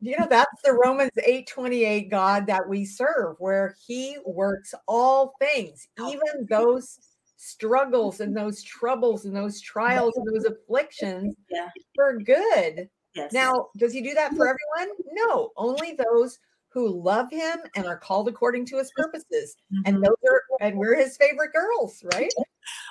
you 0.00 0.16
know 0.18 0.26
that's 0.28 0.62
the 0.64 0.72
romans 0.72 1.10
828 1.18 2.10
god 2.10 2.46
that 2.46 2.68
we 2.68 2.84
serve 2.84 3.36
where 3.38 3.74
he 3.86 4.16
works 4.24 4.74
all 4.86 5.34
things 5.40 5.88
even 5.98 6.46
those 6.48 6.98
struggles 7.36 8.20
and 8.20 8.36
those 8.36 8.62
troubles 8.62 9.24
and 9.24 9.34
those 9.34 9.60
trials 9.60 10.14
and 10.16 10.26
those 10.26 10.44
afflictions 10.44 11.34
yeah. 11.50 11.68
for 11.94 12.18
good 12.18 12.88
yes. 13.14 13.32
now 13.32 13.68
does 13.76 13.92
he 13.92 14.02
do 14.02 14.14
that 14.14 14.34
for 14.34 14.46
everyone 14.46 14.96
no 15.12 15.50
only 15.56 15.96
those 16.12 16.38
who 16.72 17.02
love 17.02 17.26
him 17.30 17.58
and 17.76 17.86
are 17.86 17.98
called 17.98 18.28
according 18.28 18.64
to 18.66 18.78
his 18.78 18.90
purposes. 18.96 19.56
Mm-hmm. 19.72 19.82
And 19.86 20.04
those 20.04 20.14
are 20.28 20.42
and 20.60 20.76
we're 20.76 20.96
his 20.96 21.16
favorite 21.16 21.52
girls, 21.52 22.02
right? 22.14 22.32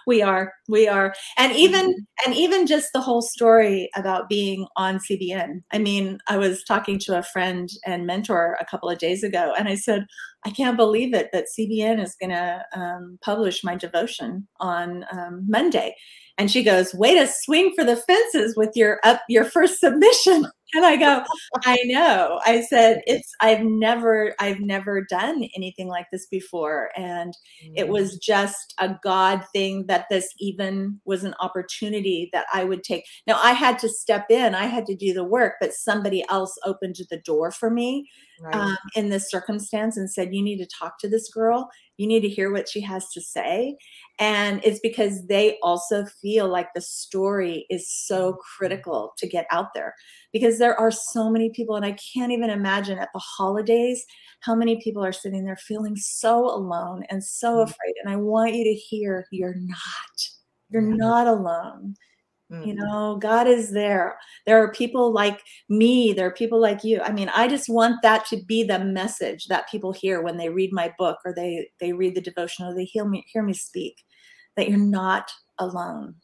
We 0.08 0.22
are. 0.22 0.54
We 0.68 0.88
are. 0.88 1.14
And 1.38 1.54
even 1.54 1.92
mm-hmm. 1.92 2.26
and 2.26 2.36
even 2.36 2.68
just 2.68 2.90
the 2.94 3.02
whole 3.02 3.22
story 3.22 3.90
about 3.96 4.28
being 4.28 4.68
on 4.76 5.00
CBN. 5.00 5.62
I 5.72 5.78
mean, 5.78 6.20
I 6.28 6.38
was 6.38 6.64
talking 6.64 7.00
to 7.00 7.18
a 7.18 7.24
friend 7.24 7.70
and 7.86 8.06
mentor 8.06 8.58
a 8.60 8.66
couple 8.66 8.90
of 8.90 8.98
days 8.98 9.24
ago 9.24 9.54
and 9.58 9.68
I 9.68 9.76
said, 9.76 10.06
I 10.46 10.52
can't 10.52 10.78
believe 10.78 11.14
it 11.14 11.30
that 11.34 11.48
CBN 11.58 12.02
is 12.02 12.16
going 12.20 12.30
to 12.32 12.64
um, 12.74 13.20
publish 13.22 13.64
my 13.64 13.76
devotion 13.76 14.48
on 14.60 15.06
um, 15.12 15.46
Monday. 15.48 15.96
And 16.38 16.50
she 16.50 16.64
goes, 16.64 16.94
"Way 16.94 17.16
to 17.16 17.28
swing 17.28 17.74
for 17.76 17.84
the 17.84 17.98
fences 17.98 18.56
with 18.56 18.72
your 18.74 19.00
up 19.04 19.22
your 19.28 19.44
first 19.44 19.80
submission." 19.80 20.46
And 20.74 20.86
I 20.86 20.98
go, 20.98 21.24
"I 21.66 21.80
know." 21.86 22.40
I 22.46 22.62
said, 22.62 23.02
"It's 23.08 23.32
I've 23.42 23.64
never 23.64 24.36
I've 24.40 24.60
never 24.60 25.04
done 25.10 25.44
anything 25.56 25.88
like 25.88 26.08
this 26.12 26.28
before, 26.28 26.92
and 26.96 27.34
mm-hmm. 27.64 27.74
it 27.76 27.90
was 27.90 28.18
just 28.18 28.76
a 28.80 28.96
God 29.04 29.44
thing 29.52 29.88
that 29.88 30.06
this 30.10 30.32
even 30.40 31.00
was 31.06 31.24
an 31.24 31.34
opportunity 31.40 32.30
that 32.34 32.46
I 32.54 32.64
would 32.64 32.84
take. 32.84 33.06
Now 33.26 33.40
I 33.42 33.54
had 33.54 33.80
to 33.80 33.90
step 33.90 34.26
in, 34.30 34.54
I 34.54 34.66
had 34.66 34.86
to 34.88 34.96
do 34.96 35.14
the 35.14 35.24
work, 35.24 35.56
but 35.60 35.74
somebody 35.74 36.24
else 36.30 36.56
opened 36.66 36.98
the 37.10 37.22
door 37.26 37.52
for 37.52 37.70
me 37.70 38.08
right. 38.42 38.56
um, 38.56 38.78
in 38.96 39.10
this 39.10 39.30
circumstance 39.30 39.98
and 39.98 40.12
said, 40.12 40.34
"You 40.34 40.44
need 40.44 40.58
to 40.58 40.68
talk 40.68 41.00
to 41.00 41.10
this 41.10 41.30
girl. 41.30 41.70
You 41.98 42.08
need 42.08 42.22
to 42.22 42.30
hear 42.30 42.52
what 42.52 42.70
she 42.70 42.82
has 42.82 43.10
to 43.12 43.22
say." 43.22 43.76
And 44.20 44.62
it's 44.64 44.80
because 44.82 45.26
they 45.28 45.58
also 45.64 46.06
feel 46.06 46.50
like 46.50 46.74
the 46.74 46.82
story 46.82 47.66
is 47.70 47.90
so 47.90 48.38
critical 48.58 49.14
to 49.18 49.28
get 49.28 49.48
out 49.52 49.74
there 49.74 49.96
because 50.34 50.59
there 50.60 50.80
are 50.80 50.92
so 50.92 51.30
many 51.30 51.50
people, 51.50 51.76
and 51.76 51.86
I 51.86 51.94
can't 51.94 52.32
even 52.32 52.50
imagine 52.50 53.00
at 53.00 53.10
the 53.14 53.20
holidays 53.20 54.06
how 54.42 54.56
many 54.56 54.82
people 54.82 55.04
are 55.04 55.12
sitting 55.12 55.44
there 55.44 55.58
feeling 55.58 55.96
so 55.96 56.46
alone 56.46 57.04
and 57.10 57.24
so 57.24 57.58
mm. 57.58 57.64
afraid. 57.64 57.96
And 58.04 58.12
I 58.12 58.16
want 58.16 58.54
you 58.54 58.64
to 58.64 58.74
hear 58.74 59.26
you're 59.32 59.56
not. 59.56 60.30
You're 60.70 60.82
not 60.82 61.28
alone. 61.28 61.96
Mm-hmm. 62.52 62.68
You 62.68 62.76
know, 62.76 63.18
God 63.22 63.48
is 63.48 63.72
there. 63.72 64.18
There 64.46 64.62
are 64.62 64.72
people 64.72 65.14
like 65.14 65.42
me, 65.68 66.14
there 66.14 66.28
are 66.28 66.34
people 66.34 66.60
like 66.60 66.84
you. 66.84 67.00
I 67.02 67.12
mean, 67.12 67.30
I 67.30 67.48
just 67.48 67.70
want 67.70 68.02
that 68.02 68.26
to 68.28 68.38
be 68.38 68.64
the 68.64 68.80
message 68.80 69.48
that 69.48 69.70
people 69.70 69.92
hear 69.92 70.22
when 70.22 70.38
they 70.38 70.50
read 70.50 70.74
my 70.74 70.92
book 70.98 71.20
or 71.26 71.34
they 71.34 71.70
they 71.80 71.94
read 71.94 72.16
the 72.16 72.22
devotion 72.22 72.66
or 72.66 72.74
they 72.74 72.86
hear 72.86 73.06
me 73.06 73.24
hear 73.32 73.44
me 73.44 73.54
speak 73.54 74.04
that 74.58 74.68
you're 74.68 74.80
not 74.80 75.32
alone. 75.60 76.16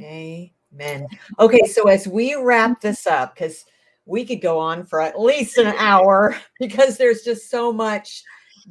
Amen. 0.00 1.06
Okay, 1.38 1.66
so 1.66 1.88
as 1.88 2.08
we 2.08 2.34
wrap 2.34 2.80
this 2.80 3.06
up 3.06 3.36
cuz 3.36 3.64
we 4.06 4.24
could 4.24 4.40
go 4.40 4.58
on 4.58 4.84
for 4.84 5.00
at 5.00 5.20
least 5.20 5.58
an 5.58 5.74
hour 5.76 6.36
because 6.60 6.96
there's 6.96 7.22
just 7.22 7.50
so 7.50 7.72
much 7.72 8.22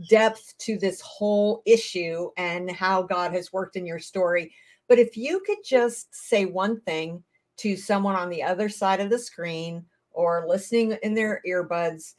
depth 0.10 0.54
to 0.60 0.78
this 0.78 1.00
whole 1.02 1.62
issue 1.66 2.30
and 2.38 2.72
how 2.72 3.02
God 3.04 3.32
has 3.34 3.54
worked 3.54 3.76
in 3.76 3.86
your 3.86 4.00
story. 4.00 4.54
But 4.88 5.00
if 5.00 5.16
you 5.18 5.42
could 5.46 5.60
just 5.64 6.14
say 6.14 6.46
one 6.46 6.80
thing 6.82 7.24
to 7.58 7.78
someone 7.78 8.16
on 8.16 8.30
the 8.30 8.44
other 8.44 8.70
side 8.70 9.00
of 9.00 9.10
the 9.10 9.20
screen 9.20 9.86
or 10.12 10.46
listening 10.48 10.98
in 11.04 11.14
their 11.14 11.42
earbuds 11.48 12.16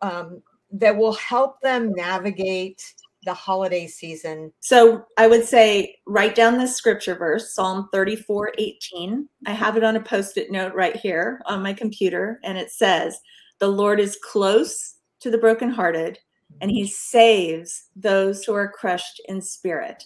um, 0.00 0.42
that 0.72 0.96
will 0.96 1.14
help 1.14 1.60
them 1.60 1.92
navigate 1.94 2.94
the 3.24 3.34
holiday 3.34 3.86
season. 3.86 4.52
So 4.60 5.04
I 5.16 5.26
would 5.26 5.44
say 5.44 5.96
write 6.06 6.34
down 6.34 6.58
this 6.58 6.76
scripture 6.76 7.14
verse, 7.14 7.54
Psalm 7.54 7.88
34 7.92 8.52
18. 8.58 9.28
I 9.46 9.52
have 9.52 9.76
it 9.76 9.84
on 9.84 9.96
a 9.96 10.00
post 10.00 10.36
it 10.36 10.50
note 10.50 10.74
right 10.74 10.96
here 10.96 11.42
on 11.46 11.62
my 11.62 11.72
computer, 11.72 12.40
and 12.44 12.56
it 12.56 12.70
says, 12.70 13.18
The 13.58 13.68
Lord 13.68 14.00
is 14.00 14.18
close 14.22 14.96
to 15.20 15.30
the 15.30 15.38
brokenhearted, 15.38 16.18
and 16.60 16.70
he 16.70 16.86
saves 16.86 17.88
those 17.94 18.44
who 18.44 18.54
are 18.54 18.72
crushed 18.72 19.20
in 19.28 19.42
spirit. 19.42 20.04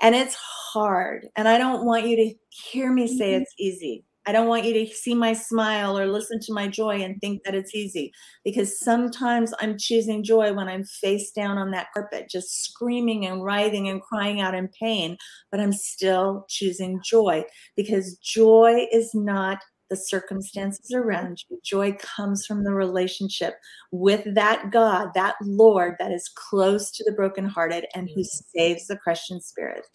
And 0.00 0.14
it's 0.14 0.34
hard. 0.34 1.26
And 1.36 1.48
I 1.48 1.58
don't 1.58 1.84
want 1.84 2.06
you 2.06 2.16
to 2.16 2.34
hear 2.50 2.92
me 2.92 3.06
say 3.08 3.32
mm-hmm. 3.32 3.42
it's 3.42 3.54
easy. 3.58 4.04
I 4.28 4.32
don't 4.32 4.46
want 4.46 4.66
you 4.66 4.74
to 4.74 4.92
see 4.92 5.14
my 5.14 5.32
smile 5.32 5.98
or 5.98 6.06
listen 6.06 6.38
to 6.40 6.52
my 6.52 6.68
joy 6.68 7.00
and 7.00 7.18
think 7.18 7.44
that 7.44 7.54
it's 7.54 7.74
easy 7.74 8.12
because 8.44 8.78
sometimes 8.78 9.54
I'm 9.58 9.78
choosing 9.78 10.22
joy 10.22 10.52
when 10.52 10.68
I'm 10.68 10.84
face 10.84 11.30
down 11.30 11.56
on 11.56 11.70
that 11.70 11.86
carpet, 11.94 12.28
just 12.28 12.62
screaming 12.62 13.24
and 13.24 13.42
writhing 13.42 13.88
and 13.88 14.02
crying 14.02 14.42
out 14.42 14.54
in 14.54 14.68
pain, 14.68 15.16
but 15.50 15.60
I'm 15.60 15.72
still 15.72 16.44
choosing 16.50 17.00
joy 17.02 17.42
because 17.74 18.18
joy 18.18 18.86
is 18.92 19.14
not 19.14 19.60
the 19.88 19.96
circumstances 19.96 20.92
around 20.92 21.42
you. 21.48 21.58
Joy 21.64 21.96
comes 21.98 22.44
from 22.44 22.64
the 22.64 22.74
relationship 22.74 23.54
with 23.92 24.34
that 24.34 24.70
God, 24.70 25.08
that 25.14 25.36
Lord 25.40 25.96
that 25.98 26.12
is 26.12 26.30
close 26.34 26.90
to 26.90 27.04
the 27.04 27.12
brokenhearted 27.12 27.86
and 27.94 28.10
who 28.10 28.20
mm-hmm. 28.20 28.58
saves 28.58 28.88
the 28.88 28.98
Christian 28.98 29.40
spirit. 29.40 29.86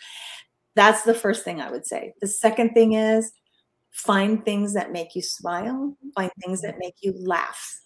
That's 0.75 1.03
the 1.03 1.13
first 1.13 1.45
thing 1.45 1.61
I 1.61 1.69
would 1.69 1.85
say. 1.85 2.15
The 2.19 2.27
second 2.27 2.71
thing 2.71 2.93
is 2.93 3.31
find 3.93 4.43
things 4.43 4.73
that 4.73 4.91
make 4.91 5.15
you 5.15 5.21
smile, 5.21 5.95
find 6.15 6.31
things 6.43 6.61
that 6.61 6.75
make 6.79 6.95
you 7.01 7.13
laugh. 7.17 7.79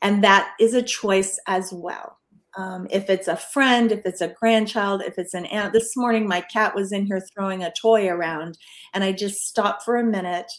And 0.00 0.22
that 0.24 0.54
is 0.60 0.74
a 0.74 0.82
choice 0.82 1.38
as 1.46 1.72
well. 1.72 2.18
Um, 2.56 2.86
if 2.90 3.10
it's 3.10 3.28
a 3.28 3.36
friend, 3.36 3.92
if 3.92 4.06
it's 4.06 4.20
a 4.20 4.34
grandchild, 4.40 5.02
if 5.02 5.18
it's 5.18 5.34
an 5.34 5.46
aunt. 5.46 5.72
This 5.72 5.96
morning, 5.96 6.26
my 6.26 6.40
cat 6.40 6.74
was 6.74 6.92
in 6.92 7.06
here 7.06 7.22
throwing 7.34 7.62
a 7.62 7.72
toy 7.80 8.08
around, 8.08 8.58
and 8.94 9.04
I 9.04 9.12
just 9.12 9.46
stopped 9.46 9.84
for 9.84 9.96
a 9.96 10.04
minute 10.04 10.50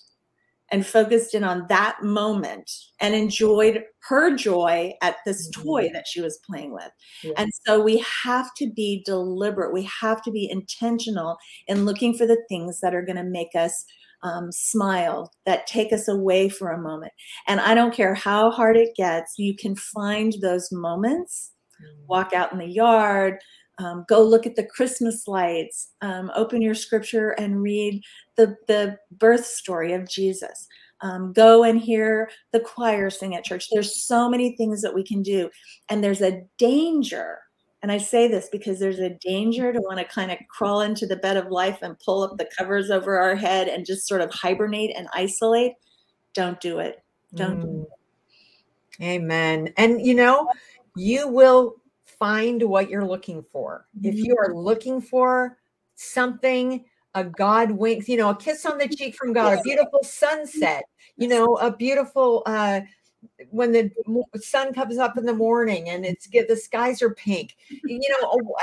and 0.71 0.85
focused 0.85 1.33
in 1.33 1.43
on 1.43 1.65
that 1.67 1.97
moment 2.03 2.69
and 2.99 3.15
enjoyed 3.15 3.83
her 4.07 4.35
joy 4.35 4.93
at 5.01 5.17
this 5.25 5.49
mm-hmm. 5.49 5.63
toy 5.63 5.89
that 5.93 6.05
she 6.07 6.21
was 6.21 6.39
playing 6.45 6.73
with. 6.73 6.91
Yeah. 7.23 7.33
And 7.37 7.51
so 7.65 7.81
we 7.81 8.03
have 8.23 8.53
to 8.57 8.69
be 8.69 9.03
deliberate. 9.05 9.73
We 9.73 9.89
have 10.01 10.21
to 10.23 10.31
be 10.31 10.49
intentional 10.49 11.37
in 11.67 11.85
looking 11.85 12.15
for 12.15 12.27
the 12.27 12.41
things 12.47 12.79
that 12.81 12.93
are 12.93 13.05
going 13.05 13.17
to 13.17 13.23
make 13.23 13.55
us 13.55 13.83
um, 14.23 14.51
smile, 14.51 15.31
that 15.45 15.67
take 15.67 15.93
us 15.93 16.07
away 16.07 16.49
for 16.49 16.71
a 16.71 16.81
moment. 16.81 17.13
And 17.47 17.59
I 17.59 17.73
don't 17.73 17.93
care 17.93 18.13
how 18.13 18.51
hard 18.51 18.77
it 18.77 18.95
gets, 18.95 19.35
you 19.37 19.55
can 19.55 19.75
find 19.75 20.33
those 20.41 20.71
moments, 20.71 21.51
mm-hmm. 21.81 22.05
walk 22.07 22.33
out 22.33 22.51
in 22.51 22.59
the 22.59 22.67
yard, 22.67 23.39
um, 23.79 24.05
go 24.09 24.21
look 24.21 24.45
at 24.45 24.55
the 24.55 24.65
Christmas 24.65 25.27
lights, 25.27 25.91
um, 26.01 26.31
open 26.35 26.61
your 26.61 26.75
scripture 26.75 27.29
and 27.31 27.61
read 27.61 28.01
the, 28.35 28.55
the 28.67 28.97
birth 29.11 29.45
story 29.45 29.93
of 29.93 30.09
Jesus. 30.09 30.67
Um, 31.01 31.31
go 31.31 31.63
and 31.63 31.79
hear 31.79 32.29
the 32.51 32.59
choir 32.59 33.09
sing 33.09 33.33
at 33.33 33.45
church. 33.45 33.67
There's 33.71 34.03
so 34.03 34.29
many 34.29 34.57
things 34.57 34.81
that 34.81 34.93
we 34.93 35.01
can 35.01 35.21
do. 35.21 35.49
And 35.89 36.03
there's 36.03 36.21
a 36.21 36.41
danger. 36.57 37.37
And 37.81 37.91
I 37.91 37.97
say 37.97 38.27
this 38.27 38.49
because 38.51 38.79
there's 38.79 38.99
a 38.99 39.17
danger 39.21 39.71
to 39.71 39.79
want 39.79 39.99
to 39.99 40.05
kind 40.05 40.31
of 40.31 40.37
crawl 40.49 40.81
into 40.81 41.05
the 41.05 41.15
bed 41.15 41.37
of 41.37 41.47
life 41.47 41.79
and 41.81 41.97
pull 41.99 42.23
up 42.23 42.37
the 42.37 42.49
covers 42.57 42.91
over 42.91 43.17
our 43.17 43.35
head 43.35 43.69
and 43.69 43.85
just 43.85 44.07
sort 44.07 44.21
of 44.21 44.31
hibernate 44.31 44.95
and 44.97 45.07
isolate. 45.13 45.73
Don't 46.33 46.59
do 46.59 46.79
it. 46.79 47.01
Don't 47.35 47.59
mm. 47.59 47.61
do 47.61 47.81
it. 47.83 49.03
Amen. 49.03 49.73
And 49.77 50.05
you 50.05 50.13
know, 50.13 50.49
you 50.95 51.27
will 51.27 51.75
find 52.05 52.61
what 52.63 52.89
you're 52.89 53.05
looking 53.05 53.43
for. 53.51 53.87
If 54.03 54.15
you 54.15 54.35
are 54.37 54.49
mm-hmm. 54.49 54.59
looking 54.59 55.01
for 55.01 55.57
something, 55.95 56.83
a 57.15 57.23
God 57.23 57.71
winks, 57.71 58.09
you 58.09 58.17
know, 58.17 58.29
a 58.29 58.35
kiss 58.35 58.65
on 58.65 58.77
the 58.77 58.89
cheek 58.89 59.15
from 59.15 59.31
God, 59.33 59.57
a 59.57 59.61
beautiful 59.61 60.03
sunset, 60.03 60.83
you 61.17 61.27
know, 61.27 61.55
a 61.55 61.75
beautiful 61.75 62.43
uh 62.45 62.81
when 63.49 63.71
the 63.71 63.91
sun 64.35 64.73
comes 64.73 64.97
up 64.97 65.17
in 65.17 65.25
the 65.25 65.33
morning 65.33 65.89
and 65.89 66.05
it's 66.05 66.27
get 66.27 66.47
the 66.47 66.55
skies 66.55 67.01
are 67.01 67.13
pink. 67.13 67.55
You 67.83 68.17
know, 68.21 68.55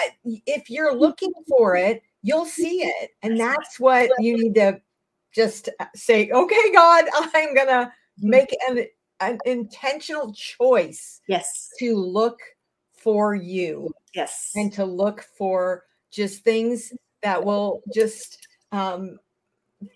if 0.46 0.70
you're 0.70 0.94
looking 0.94 1.32
for 1.48 1.76
it, 1.76 2.02
you'll 2.22 2.46
see 2.46 2.82
it. 2.82 3.10
And 3.22 3.38
that's 3.38 3.78
what 3.78 4.10
you 4.18 4.36
need 4.36 4.54
to 4.54 4.80
just 5.34 5.68
uh, 5.80 5.86
say, 5.94 6.30
okay, 6.30 6.72
God, 6.72 7.04
I'm 7.14 7.54
gonna 7.54 7.92
make 8.18 8.54
an 8.68 8.86
an 9.20 9.38
intentional 9.46 10.32
choice 10.34 11.20
yes 11.26 11.70
to 11.78 11.96
look 11.96 12.38
for 13.06 13.34
you. 13.34 13.88
Yes. 14.14 14.50
And 14.56 14.72
to 14.72 14.84
look 14.84 15.22
for 15.38 15.84
just 16.10 16.42
things 16.42 16.92
that 17.22 17.44
will 17.44 17.82
just 17.94 18.48
um, 18.72 19.18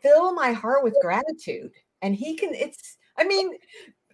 fill 0.02 0.32
my 0.32 0.52
heart 0.52 0.84
with 0.84 0.94
gratitude. 1.02 1.72
And 2.02 2.14
he 2.14 2.36
can, 2.36 2.54
it's, 2.54 2.98
I 3.18 3.24
mean, 3.24 3.52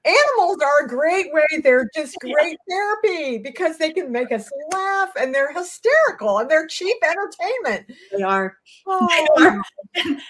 animals 0.06 0.58
are 0.62 0.84
a 0.84 0.88
great 0.88 1.32
way. 1.32 1.60
They're 1.62 1.88
just 1.94 2.16
great 2.20 2.58
therapy 2.68 3.38
because 3.38 3.78
they 3.78 3.92
can 3.92 4.12
make 4.12 4.32
us 4.32 4.48
laugh 4.72 5.10
and 5.18 5.34
they're 5.34 5.52
hysterical 5.52 6.38
and 6.38 6.50
they're 6.50 6.66
cheap 6.66 6.96
entertainment. 7.02 7.92
They 8.16 8.22
are. 8.22 8.56
Oh. 8.86 9.08
They 9.10 9.44
are. 9.44 9.62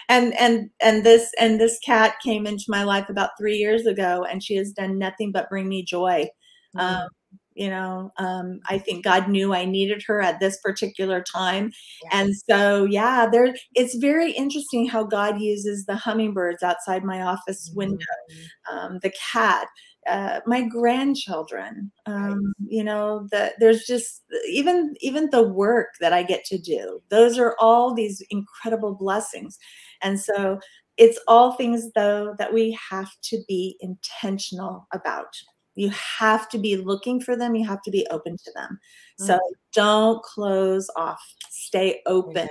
And 0.08 0.32
and 0.38 0.70
and 0.80 1.04
this 1.04 1.32
and 1.38 1.60
this 1.60 1.78
cat 1.80 2.14
came 2.22 2.46
into 2.46 2.64
my 2.68 2.84
life 2.84 3.08
about 3.08 3.30
three 3.38 3.56
years 3.56 3.86
ago, 3.86 4.24
and 4.28 4.42
she 4.42 4.54
has 4.56 4.72
done 4.72 4.98
nothing 4.98 5.32
but 5.32 5.50
bring 5.50 5.68
me 5.68 5.84
joy. 5.84 6.28
Mm. 6.76 6.80
Um, 6.80 7.08
you 7.56 7.68
know 7.68 8.12
um, 8.18 8.60
i 8.68 8.78
think 8.78 9.02
god 9.02 9.28
knew 9.28 9.54
i 9.54 9.64
needed 9.64 10.02
her 10.06 10.20
at 10.20 10.38
this 10.38 10.58
particular 10.62 11.22
time 11.22 11.72
yes. 12.04 12.12
and 12.12 12.34
so 12.48 12.84
yeah 12.84 13.26
there 13.30 13.54
it's 13.74 13.96
very 13.96 14.30
interesting 14.32 14.86
how 14.86 15.02
god 15.02 15.40
uses 15.40 15.86
the 15.86 15.96
hummingbirds 15.96 16.62
outside 16.62 17.02
my 17.02 17.22
office 17.22 17.72
window 17.74 17.96
mm-hmm. 18.30 18.76
um, 18.76 18.98
the 19.02 19.12
cat 19.32 19.66
uh, 20.06 20.38
my 20.46 20.62
grandchildren 20.62 21.90
um, 22.06 22.52
you 22.68 22.84
know 22.84 23.26
that 23.32 23.54
there's 23.58 23.84
just 23.84 24.22
even 24.48 24.94
even 25.00 25.30
the 25.30 25.42
work 25.42 25.88
that 26.00 26.12
i 26.12 26.22
get 26.22 26.44
to 26.44 26.58
do 26.58 27.00
those 27.08 27.38
are 27.38 27.56
all 27.58 27.94
these 27.94 28.22
incredible 28.30 28.94
blessings 28.94 29.58
and 30.02 30.20
so 30.20 30.60
it's 30.96 31.18
all 31.28 31.52
things 31.52 31.90
though 31.94 32.34
that 32.38 32.54
we 32.54 32.76
have 32.90 33.10
to 33.22 33.38
be 33.48 33.76
intentional 33.80 34.86
about 34.92 35.34
you 35.76 35.90
have 35.90 36.48
to 36.48 36.58
be 36.58 36.76
looking 36.76 37.20
for 37.20 37.36
them. 37.36 37.54
You 37.54 37.66
have 37.66 37.82
to 37.82 37.90
be 37.90 38.06
open 38.10 38.36
to 38.36 38.52
them. 38.52 38.78
Mm-hmm. 39.20 39.26
So 39.26 39.40
don't 39.72 40.22
close 40.22 40.90
off. 40.96 41.22
Stay 41.48 42.02
open. 42.06 42.48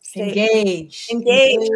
Stay 0.00 0.28
engage 0.28 1.08
Engaged. 1.10 1.70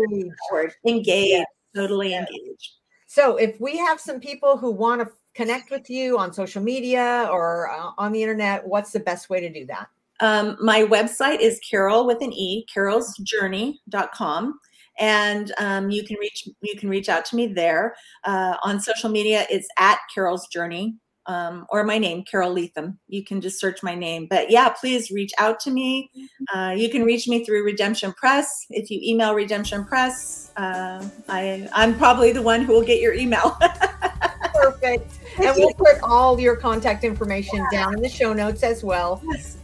engaged. 0.86 1.30
Yeah. 1.30 1.44
Totally 1.74 2.10
yeah. 2.10 2.26
engaged. 2.26 2.72
So 3.06 3.36
if 3.36 3.58
we 3.60 3.76
have 3.76 4.00
some 4.00 4.20
people 4.20 4.56
who 4.56 4.70
want 4.70 5.00
to 5.00 5.08
connect 5.34 5.70
with 5.70 5.88
you 5.88 6.18
on 6.18 6.32
social 6.32 6.62
media 6.62 7.28
or 7.30 7.70
uh, 7.70 7.90
on 7.96 8.12
the 8.12 8.22
internet, 8.22 8.66
what's 8.66 8.92
the 8.92 9.00
best 9.00 9.30
way 9.30 9.40
to 9.40 9.50
do 9.52 9.66
that? 9.66 9.88
Um, 10.20 10.56
my 10.60 10.82
website 10.82 11.40
is 11.40 11.60
Carole 11.60 12.06
with 12.06 12.22
an 12.22 12.32
E, 12.32 12.66
carolesjourney.com 12.74 14.58
and 14.98 15.52
um, 15.58 15.90
you 15.90 16.04
can 16.04 16.16
reach 16.18 16.48
you 16.62 16.76
can 16.76 16.88
reach 16.88 17.08
out 17.08 17.24
to 17.26 17.36
me 17.36 17.46
there 17.46 17.94
uh, 18.24 18.56
on 18.62 18.80
social 18.80 19.08
media. 19.08 19.46
It's 19.50 19.68
at 19.78 19.98
Carole's 20.14 20.46
Journey 20.48 20.96
um, 21.28 21.66
or 21.68 21.84
my 21.84 21.98
name, 21.98 22.24
Carole 22.24 22.54
Leathem. 22.54 22.96
You 23.06 23.22
can 23.22 23.40
just 23.40 23.60
search 23.60 23.82
my 23.82 23.94
name. 23.94 24.26
But 24.28 24.50
yeah, 24.50 24.70
please 24.70 25.10
reach 25.10 25.32
out 25.38 25.60
to 25.60 25.70
me. 25.70 26.10
Uh, 26.52 26.74
you 26.76 26.88
can 26.88 27.04
reach 27.04 27.28
me 27.28 27.44
through 27.44 27.64
Redemption 27.64 28.14
Press. 28.14 28.66
If 28.70 28.90
you 28.90 28.98
email 29.02 29.34
Redemption 29.34 29.84
Press, 29.84 30.50
uh, 30.56 31.06
I 31.28 31.68
I'm 31.74 31.96
probably 31.96 32.32
the 32.32 32.42
one 32.42 32.62
who 32.62 32.72
will 32.72 32.84
get 32.84 33.00
your 33.00 33.12
email. 33.12 33.56
Perfect. 34.54 35.18
And 35.36 35.54
we'll 35.56 35.74
put 35.74 36.00
all 36.02 36.40
your 36.40 36.56
contact 36.56 37.04
information 37.04 37.64
yeah. 37.70 37.84
down 37.84 37.94
in 37.94 38.00
the 38.00 38.08
show 38.08 38.32
notes 38.32 38.62
as 38.62 38.82
well. 38.82 39.22
Yes, 39.26 39.58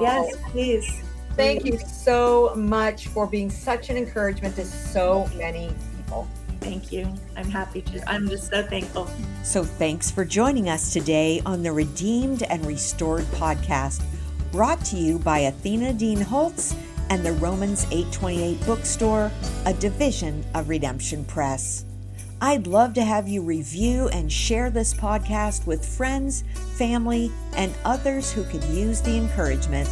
yes 0.00 0.36
please. 0.50 1.07
Thank 1.38 1.64
you 1.64 1.78
so 1.78 2.52
much 2.56 3.06
for 3.06 3.24
being 3.24 3.48
such 3.48 3.90
an 3.90 3.96
encouragement 3.96 4.56
to 4.56 4.64
so 4.64 5.30
many 5.36 5.72
people. 5.96 6.26
Thank 6.58 6.90
you. 6.90 7.06
I'm 7.36 7.48
happy 7.48 7.80
to. 7.82 8.10
I'm 8.10 8.28
just 8.28 8.50
so 8.50 8.64
thankful. 8.64 9.08
So, 9.44 9.62
thanks 9.62 10.10
for 10.10 10.24
joining 10.24 10.68
us 10.68 10.92
today 10.92 11.40
on 11.46 11.62
the 11.62 11.70
Redeemed 11.70 12.42
and 12.42 12.66
Restored 12.66 13.22
podcast, 13.26 14.02
brought 14.50 14.84
to 14.86 14.96
you 14.96 15.20
by 15.20 15.38
Athena 15.38 15.92
Dean 15.92 16.20
Holtz 16.20 16.74
and 17.08 17.24
the 17.24 17.34
Romans 17.34 17.84
828 17.92 18.66
bookstore, 18.66 19.30
a 19.64 19.72
division 19.74 20.44
of 20.56 20.68
Redemption 20.68 21.24
Press. 21.24 21.84
I'd 22.40 22.66
love 22.66 22.94
to 22.94 23.04
have 23.04 23.28
you 23.28 23.42
review 23.42 24.08
and 24.08 24.30
share 24.30 24.70
this 24.70 24.92
podcast 24.92 25.68
with 25.68 25.86
friends, 25.86 26.42
family, 26.76 27.30
and 27.54 27.72
others 27.84 28.32
who 28.32 28.42
could 28.42 28.64
use 28.64 29.00
the 29.00 29.16
encouragement 29.16 29.88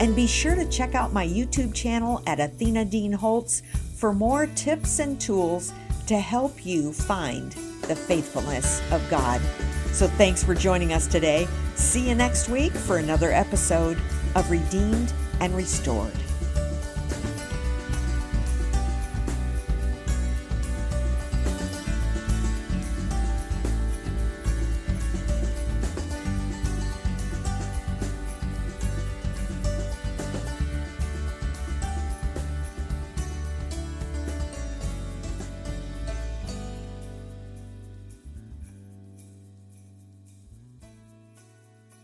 and 0.00 0.14
be 0.14 0.26
sure 0.26 0.54
to 0.54 0.64
check 0.66 0.94
out 0.94 1.12
my 1.12 1.26
YouTube 1.26 1.74
channel 1.74 2.22
at 2.26 2.40
Athena 2.40 2.84
Dean 2.84 3.12
Holtz 3.12 3.62
for 3.96 4.12
more 4.12 4.46
tips 4.48 4.98
and 4.98 5.20
tools 5.20 5.72
to 6.06 6.18
help 6.18 6.66
you 6.66 6.92
find 6.92 7.52
the 7.82 7.96
faithfulness 7.96 8.80
of 8.92 9.06
God. 9.08 9.40
So 9.92 10.06
thanks 10.06 10.42
for 10.42 10.54
joining 10.54 10.92
us 10.92 11.06
today. 11.06 11.46
See 11.76 12.08
you 12.08 12.14
next 12.14 12.48
week 12.48 12.72
for 12.72 12.98
another 12.98 13.30
episode 13.32 13.98
of 14.34 14.50
Redeemed 14.50 15.12
and 15.40 15.54
Restored. 15.54 16.12